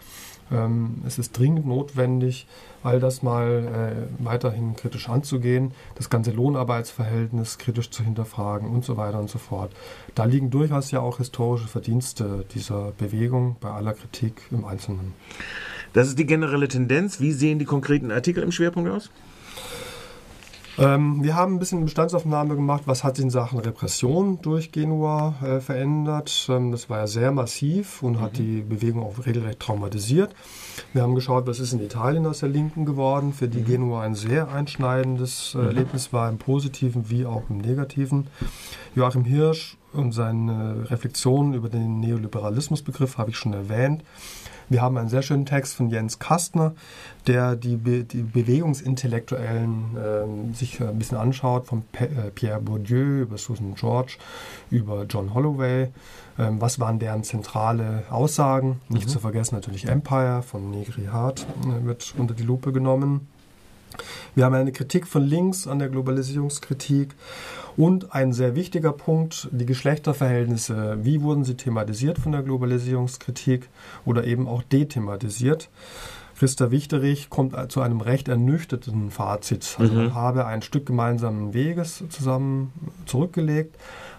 Ähm, 0.51 1.03
es 1.07 1.19
ist 1.19 1.37
dringend 1.37 1.67
notwendig, 1.67 2.47
all 2.83 3.01
das 3.01 3.23
mal 3.23 4.07
äh, 4.21 4.25
weiterhin 4.25 4.77
kritisch 4.77 5.09
anzugehen, 5.09 5.73
das 5.97 6.11
ganze 6.11 6.31
Lohnarbeitsverhältnis 6.31 7.59
kritisch 7.59 7.91
zu 7.91 8.05
hinterfragen 8.05 8.71
und 8.71 8.85
so 8.85 8.97
weiter 8.97 9.19
und 9.19 9.29
so 9.29 9.39
fort. 9.39 9.73
Da 10.15 10.25
liegen 10.25 10.51
durchaus 10.51 10.91
ja 10.91 11.01
auch 11.01 11.19
historische 11.19 11.69
Verdienste 11.69 12.45
dieser 12.55 12.93
Bewegung 12.93 13.57
bei 13.61 13.71
aller 13.71 13.95
Kritik 13.95 14.43
im 14.51 14.65
Einzelnen. 14.65 15.15
Das 15.93 16.09
ist 16.09 16.19
die 16.19 16.27
generelle 16.27 16.69
Tendenz. 16.69 17.21
Wie 17.21 17.33
sehen 17.33 17.59
die 17.59 17.65
konkreten 17.65 18.11
Artikel 18.11 18.43
im 18.43 18.53
Schwerpunkt 18.53 18.91
aus? 18.91 19.11
Ähm, 20.79 21.23
wir 21.23 21.35
haben 21.35 21.55
ein 21.55 21.59
bisschen 21.59 21.85
Bestandsaufnahme 21.85 22.55
gemacht, 22.55 22.83
was 22.87 23.03
hat 23.03 23.17
sich 23.17 23.25
in 23.25 23.31
Sachen 23.31 23.59
Repression 23.61 24.41
durch 24.43 24.73
Genua 24.73 25.35
äh, 25.43 25.61
verändert. 25.61 26.47
Ähm, 26.51 26.71
das 26.71 26.91
war 26.91 26.99
ja 26.99 27.07
sehr 27.07 27.33
massiv 27.33 28.03
und 28.03 28.15
mhm. 28.15 28.21
hat 28.21 28.37
die 28.37 28.61
Bewegung 28.61 29.03
auch 29.03 29.25
regelrecht 29.25 29.61
traumatisiert. 29.61 30.35
Wir 30.93 31.03
haben 31.03 31.15
geschaut, 31.15 31.47
was 31.47 31.61
ist 31.61 31.73
in 31.73 31.81
Italien 31.81 32.27
aus 32.27 32.41
der 32.41 32.51
Linken 32.51 32.85
geworden, 32.85 33.33
für 33.33 33.49
die 33.49 33.61
mhm. 33.61 33.65
Genua 33.65 34.03
ein 34.03 34.15
sehr 34.15 34.51
einschneidendes 34.51 35.55
äh, 35.55 35.59
mhm. 35.59 35.67
Erlebnis 35.67 36.13
war, 36.13 36.29
im 36.29 36.39
positiven 36.39 37.09
wie 37.09 37.25
auch 37.25 37.45
im 37.49 37.59
negativen. 37.59 38.27
Joachim 38.95 39.25
Hirsch 39.25 39.79
und 39.95 40.13
seine 40.13 40.91
Reflexionen 40.91 41.55
über 41.55 41.71
den 41.71 42.01
Neoliberalismusbegriff 42.01 43.17
habe 43.17 43.31
ich 43.31 43.37
schon 43.37 43.55
erwähnt. 43.55 44.03
Wir 44.69 44.83
haben 44.83 44.97
einen 44.97 45.09
sehr 45.09 45.23
schönen 45.23 45.47
Text 45.47 45.75
von 45.75 45.91
Jens 45.91 46.19
Kastner, 46.19 46.75
der 47.27 47.57
die, 47.57 47.77
Be 47.77 48.05
die 48.05 48.23
Bewegungsintellektuellen 48.23 49.97
äh, 49.97 50.55
sich 50.55 50.81
ein 50.81 50.99
bisschen 50.99 51.19
anschaut, 51.19 51.67
von 51.67 51.83
Pe 51.93 52.07
äh, 52.07 52.31
Pierre 52.35 52.61
Bourdieu 52.61 53.23
über 53.23 53.39
Susan 53.39 53.75
George, 53.75 54.19
über 54.71 55.05
John 55.05 55.35
Holloway. 55.35 55.89
Ähm, 56.39 56.61
was 56.61 56.81
waren 56.81 56.99
deren 56.99 57.23
zentrale 57.23 58.05
Aussagen? 58.11 58.81
Nicht 58.89 59.07
mhm. 59.07 59.11
zu 59.11 59.19
vergessen 59.21 59.55
natürlich 59.55 59.87
Empire 59.87 60.43
von 60.43 60.71
Negri 60.71 61.07
Hart 61.07 61.47
äh, 61.65 61.85
wird 61.85 62.15
unter 62.19 62.35
die 62.35 62.43
Lupe 62.43 62.73
genommen. 62.73 63.29
Wir 64.35 64.45
haben 64.45 64.55
eine 64.55 64.73
Kritik 64.73 65.07
von 65.07 65.23
links 65.23 65.67
an 65.67 65.79
der 65.79 65.89
Globalisierungskritik 65.89 67.15
und 67.77 68.15
ein 68.15 68.33
sehr 68.33 68.55
wichtiger 68.55 68.93
Punkt, 68.93 69.49
die 69.53 69.67
Geschlechterverhältnisse. 69.67 70.99
Wie 71.03 71.23
wurden 71.23 71.45
sie 71.45 71.57
thematisiert 71.57 72.19
von 72.19 72.33
der 72.33 72.43
Globalisierungskritik 72.43 73.69
oder 74.05 74.25
eben 74.25 74.49
auch 74.49 74.63
dethematisiert? 74.63 75.69
Christa 76.39 76.71
Wichterich 76.71 77.31
kommt 77.31 77.55
zu 77.73 77.81
einem 77.81 78.01
recht 78.03 78.29
ernüchterten 78.29 79.11
Fazit. 79.11 79.77
Also 79.79 79.95
mhm. 79.95 80.15
habe 80.15 80.47
ein 80.47 80.61
Stück 80.61 80.85
gemeinsamen 80.87 81.55
Weges 81.55 82.05
zusammen 82.11 82.73
zurückgelegt, 83.07 83.77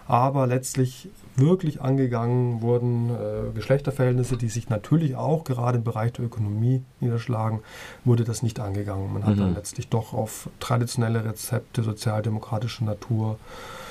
aber 0.08 0.46
letztlich 0.46 1.08
wirklich 1.38 1.80
angegangen 1.80 2.62
wurden 2.62 3.10
äh, 3.10 3.52
Geschlechterverhältnisse, 3.54 4.36
die 4.36 4.48
sich 4.48 4.68
natürlich 4.68 5.16
auch 5.16 5.44
gerade 5.44 5.78
im 5.78 5.84
Bereich 5.84 6.12
der 6.12 6.24
Ökonomie 6.24 6.82
niederschlagen, 7.00 7.60
wurde 8.04 8.24
das 8.24 8.42
nicht 8.42 8.60
angegangen. 8.60 9.12
Man 9.12 9.24
hat 9.24 9.36
mhm. 9.36 9.40
dann 9.40 9.54
letztlich 9.54 9.88
doch 9.88 10.12
auf 10.12 10.48
traditionelle 10.60 11.24
Rezepte 11.24 11.82
sozialdemokratischer 11.82 12.84
Natur, 12.84 13.38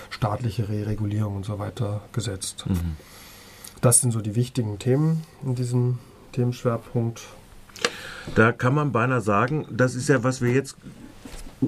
staatliche 0.09 0.69
Re-Regulierung 0.69 1.37
und 1.37 1.45
so 1.45 1.59
weiter 1.59 2.01
gesetzt. 2.13 2.65
Mhm. 2.67 2.95
Das 3.81 4.01
sind 4.01 4.11
so 4.11 4.21
die 4.21 4.35
wichtigen 4.35 4.79
Themen 4.79 5.23
in 5.43 5.55
diesem 5.55 5.99
Themenschwerpunkt. 6.31 7.21
Da 8.35 8.51
kann 8.51 8.73
man 8.73 8.91
beinahe 8.91 9.21
sagen, 9.21 9.65
das 9.71 9.95
ist 9.95 10.09
ja, 10.09 10.23
was 10.23 10.41
wir 10.41 10.51
jetzt 10.51 10.75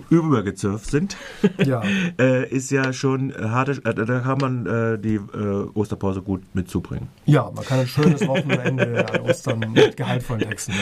übergezurft 0.10 0.90
sind, 0.90 1.18
ja. 1.66 1.82
äh, 2.20 2.48
ist 2.50 2.72
ja 2.72 2.94
schon 2.94 3.34
harte, 3.34 3.82
äh, 3.84 3.94
da 3.94 4.20
kann 4.20 4.38
man 4.38 4.66
äh, 4.66 5.00
die 5.00 5.16
äh, 5.16 5.68
Osterpause 5.74 6.22
gut 6.22 6.44
mitzubringen. 6.54 7.08
Ja, 7.26 7.52
man 7.54 7.66
kann 7.66 7.80
ein 7.80 7.88
schönes 7.88 8.26
Wochenende 8.28 9.06
an 9.14 9.22
Ostern 9.22 9.60
mit 9.60 9.98
gehaltvollen 9.98 10.42
Texten. 10.42 10.74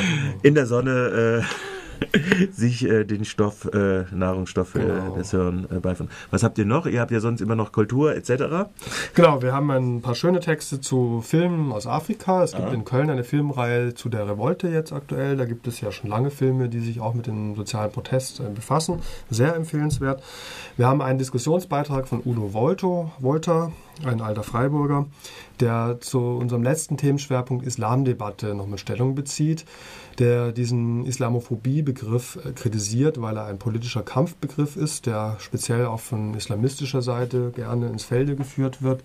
In 0.44 0.56
der 0.56 0.66
Sonne 0.66 1.44
äh, 1.44 1.77
sich 2.52 2.86
äh, 2.86 3.04
den 3.04 3.26
Stoff, 3.26 3.66
äh, 3.74 4.06
Nahrungsstoff 4.12 4.76
äh, 4.76 4.80
genau. 4.80 5.16
des 5.16 5.32
Hirn 5.32 5.68
äh, 5.72 5.80
beiführen. 5.80 6.10
Was 6.32 6.44
habt 6.44 6.58
ihr 6.58 6.66
noch? 6.66 6.86
Ihr 6.86 7.02
habt 7.02 7.12
ja 7.12 7.20
sonst 7.20 7.42
immer 7.42 7.56
noch 7.56 7.72
Kultur 7.72 8.16
etc. 8.16 8.70
Genau, 9.14 9.42
wir 9.42 9.54
haben 9.54 9.70
ein 9.72 10.02
paar 10.02 10.16
schöne 10.16 10.40
Texte 10.40 10.80
zu 10.80 11.22
Filmen 11.22 11.72
aus 11.72 11.88
Afrika. 11.88 12.44
Es 12.44 12.54
gibt 12.54 12.68
ah. 12.68 12.74
in 12.74 12.86
Köln 12.86 13.10
eine 13.10 13.24
Filmreihe 13.24 13.94
zu 13.94 14.10
der 14.10 14.28
Revolte 14.28 14.68
jetzt 14.68 14.94
aktuell. 14.94 15.38
Da 15.38 15.46
gibt 15.46 15.68
es 15.68 15.82
ja 15.82 15.92
schon 15.92 16.10
lange 16.10 16.30
Filme, 16.30 16.70
die 16.70 16.80
sich 16.80 17.00
auch 17.00 17.14
mit 17.14 17.28
dem 17.28 17.56
sozialen 17.56 17.92
Protest 17.92 18.40
äh, 18.40 18.44
befassen. 18.54 19.00
Sehr 19.30 19.56
empfehlenswert. 19.56 20.22
Wir 20.78 20.88
haben 20.88 21.02
einen 21.02 21.20
Diskussionsbeitrag 21.20 22.08
von 22.08 22.22
Udo 22.24 22.54
Volto, 22.54 23.12
Wolter 23.20 23.72
ein 24.06 24.22
alter 24.22 24.44
Freiburger, 24.44 25.06
der 25.60 25.98
zu 26.02 26.20
unserem 26.20 26.64
letzten 26.64 26.98
Themenschwerpunkt 26.98 27.66
Islamdebatte 27.66 28.54
nochmal 28.54 28.78
Stellung 28.78 29.16
bezieht, 29.16 29.66
der 30.20 30.52
diesen 30.52 31.06
Islamophobie-Begriff 31.06 32.40
äh, 32.44 32.52
kritisiert, 32.52 33.22
weil 33.22 33.38
er 33.38 33.46
ein 33.46 33.60
politischer 33.60 34.04
Kampfbegriff 34.04 34.76
ist, 34.76 35.06
der 35.06 35.38
speziell 35.40 35.86
auch 35.86 36.00
von 36.00 36.34
islamistischer 36.34 37.02
Seite 37.02 37.52
gerne 37.52 37.88
ins 37.88 38.04
Felde 38.04 38.36
geführt 38.36 38.82
wird 38.82 39.04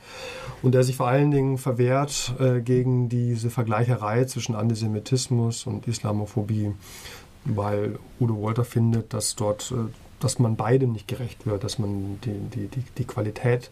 und 0.62 0.72
der 0.74 0.84
sich 0.84 0.96
vor 0.96 1.08
allen 1.08 1.30
Dingen 1.30 1.58
verwehrt 1.58 2.34
äh, 2.38 2.60
gegen 2.60 3.08
diese 3.08 3.50
Vergleicherei 3.50 4.24
zwischen 4.24 4.54
Antisemitismus 4.54 5.66
und 5.66 5.86
Islamophobie, 5.86 6.72
weil 7.44 7.98
Udo 8.20 8.36
Wolter 8.36 8.64
findet, 8.64 9.12
dass 9.12 9.36
dort 9.36 9.72
äh, 9.72 9.90
dass 10.22 10.38
man 10.38 10.56
beidem 10.56 10.92
nicht 10.92 11.08
gerecht 11.08 11.46
wird, 11.46 11.64
dass 11.64 11.78
man 11.78 12.20
die, 12.24 12.38
die, 12.54 12.68
die, 12.68 12.84
die 12.96 13.04
Qualität, 13.04 13.70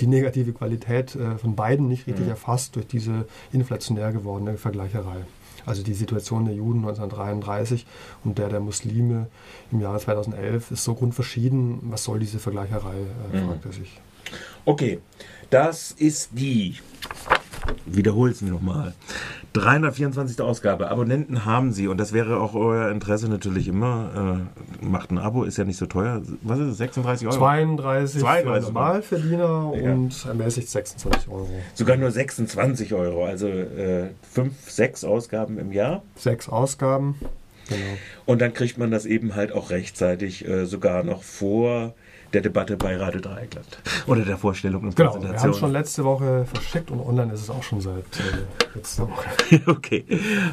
die 0.00 0.06
negative 0.06 0.52
Qualität 0.52 1.14
äh, 1.14 1.38
von 1.38 1.54
beiden 1.54 1.88
nicht 1.88 2.06
richtig 2.06 2.24
mhm. 2.24 2.30
erfasst 2.30 2.76
durch 2.76 2.86
diese 2.86 3.26
inflationär 3.52 4.12
gewordene 4.12 4.56
Vergleicherei. 4.56 5.24
Also 5.66 5.82
die 5.82 5.94
Situation 5.94 6.44
der 6.44 6.54
Juden 6.54 6.80
1933 6.80 7.86
und 8.22 8.38
der 8.38 8.48
der 8.48 8.60
Muslime 8.60 9.28
im 9.72 9.80
Jahre 9.80 9.98
2011 9.98 10.72
ist 10.72 10.84
so 10.84 10.94
grundverschieden. 10.94 11.78
Was 11.84 12.04
soll 12.04 12.18
diese 12.18 12.38
Vergleicherei, 12.38 12.96
äh, 13.32 13.36
mhm. 13.36 13.46
fragt 13.46 13.64
er 13.64 13.72
sich. 13.72 14.00
Okay, 14.64 15.00
das 15.50 15.92
ist 15.92 16.30
die 16.32 16.76
wiederhole 17.86 18.32
es 18.32 18.42
mir 18.42 18.50
nochmal. 18.50 18.94
324. 19.54 20.40
Ausgabe. 20.40 20.90
Abonnenten 20.90 21.44
haben 21.44 21.72
Sie 21.72 21.86
und 21.86 21.98
das 21.98 22.12
wäre 22.12 22.40
auch 22.40 22.54
euer 22.54 22.90
Interesse 22.90 23.28
natürlich 23.28 23.68
immer. 23.68 24.46
Äh, 24.82 24.84
macht 24.84 25.12
ein 25.12 25.18
Abo, 25.18 25.44
ist 25.44 25.58
ja 25.58 25.64
nicht 25.64 25.76
so 25.76 25.86
teuer. 25.86 26.22
Was 26.42 26.58
ist 26.58 26.68
es? 26.68 26.78
36 26.78 27.28
Euro? 27.28 27.36
32, 27.36 28.20
32 28.20 28.64
für 28.64 28.72
Normalverdiener 28.72 29.72
ja. 29.76 29.92
und 29.92 30.26
ermäßigt 30.26 30.68
26 30.68 31.28
Euro. 31.28 31.48
Sogar 31.74 31.96
nur 31.96 32.10
26 32.10 32.94
Euro, 32.94 33.24
also 33.24 33.46
äh, 33.46 34.10
fünf, 34.22 34.70
sechs 34.70 35.04
Ausgaben 35.04 35.58
im 35.58 35.72
Jahr. 35.72 36.02
Sechs 36.16 36.48
Ausgaben, 36.48 37.14
genau. 37.68 37.80
Und 38.26 38.40
dann 38.40 38.52
kriegt 38.52 38.76
man 38.76 38.90
das 38.90 39.06
eben 39.06 39.36
halt 39.36 39.52
auch 39.52 39.70
rechtzeitig, 39.70 40.46
äh, 40.48 40.66
sogar 40.66 41.04
noch 41.04 41.22
vor 41.22 41.94
der 42.34 42.42
Debatte 42.42 42.76
bei 42.76 42.96
Radio 42.96 43.20
Dreieckland. 43.20 43.78
Oder 44.06 44.22
der 44.22 44.36
Vorstellung 44.36 44.82
und 44.82 44.96
genau, 44.96 45.12
Präsentation. 45.12 45.34
Wir 45.34 45.40
haben 45.42 45.50
es 45.50 45.58
schon 45.58 45.72
letzte 45.72 46.04
Woche 46.04 46.46
verschickt 46.52 46.90
und 46.90 47.00
online 47.00 47.32
ist 47.32 47.42
es 47.42 47.50
auch 47.50 47.62
schon 47.62 47.80
seit 47.80 48.04
äh, 48.18 48.76
letzter 48.76 49.08
Woche. 49.08 49.28
okay. 49.66 50.04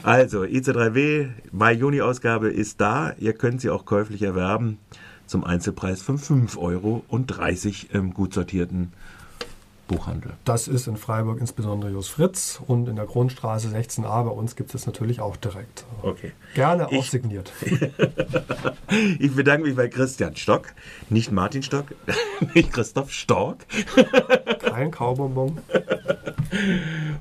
Also, 0.04 0.44
IC3W, 0.44 1.30
Mai-Juni-Ausgabe 1.52 2.50
ist 2.50 2.80
da. 2.80 3.14
Ihr 3.18 3.34
könnt 3.34 3.62
sie 3.62 3.70
auch 3.70 3.86
käuflich 3.86 4.22
erwerben 4.22 4.78
zum 5.26 5.44
Einzelpreis 5.44 6.02
von 6.02 6.18
5 6.18 6.58
Euro 6.58 7.04
und 7.08 7.28
30 7.28 7.94
im 7.94 8.14
gut 8.14 8.34
sortierten 8.34 8.94
Buchhandel. 9.92 10.34
Das 10.46 10.68
ist 10.68 10.88
in 10.88 10.96
Freiburg 10.96 11.40
insbesondere 11.40 11.92
Jos 11.92 12.08
Fritz 12.08 12.62
und 12.66 12.88
in 12.88 12.96
der 12.96 13.06
Grundstraße 13.06 13.68
16a 13.68 14.24
bei 14.24 14.32
uns 14.32 14.56
gibt 14.56 14.74
es 14.74 14.86
natürlich 14.86 15.20
auch 15.20 15.36
direkt. 15.36 15.86
Okay. 16.02 16.32
Gerne 16.56 16.88
auch 16.88 16.92
ich, 16.92 17.12
signiert. 17.12 17.52
ich 19.20 19.36
bedanke 19.36 19.68
mich 19.68 19.76
bei 19.76 19.90
Christian 19.90 20.36
Stock, 20.36 20.74
nicht 21.10 21.32
Martin 21.32 21.64
Stock, 21.64 21.86
nicht 22.54 22.72
Christoph 22.72 23.12
Stork. 23.12 23.66
Kein 24.60 24.92
Kaubonbon. 24.92 25.60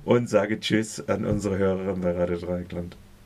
und 0.05 0.29
sage 0.29 0.61
Tschüss 0.61 1.09
an 1.09 1.25
unsere 1.25 1.59
Hörerin 1.59 2.01
bei 2.01 2.13
Radio 2.13 2.39
Dreieckland. 2.39 2.97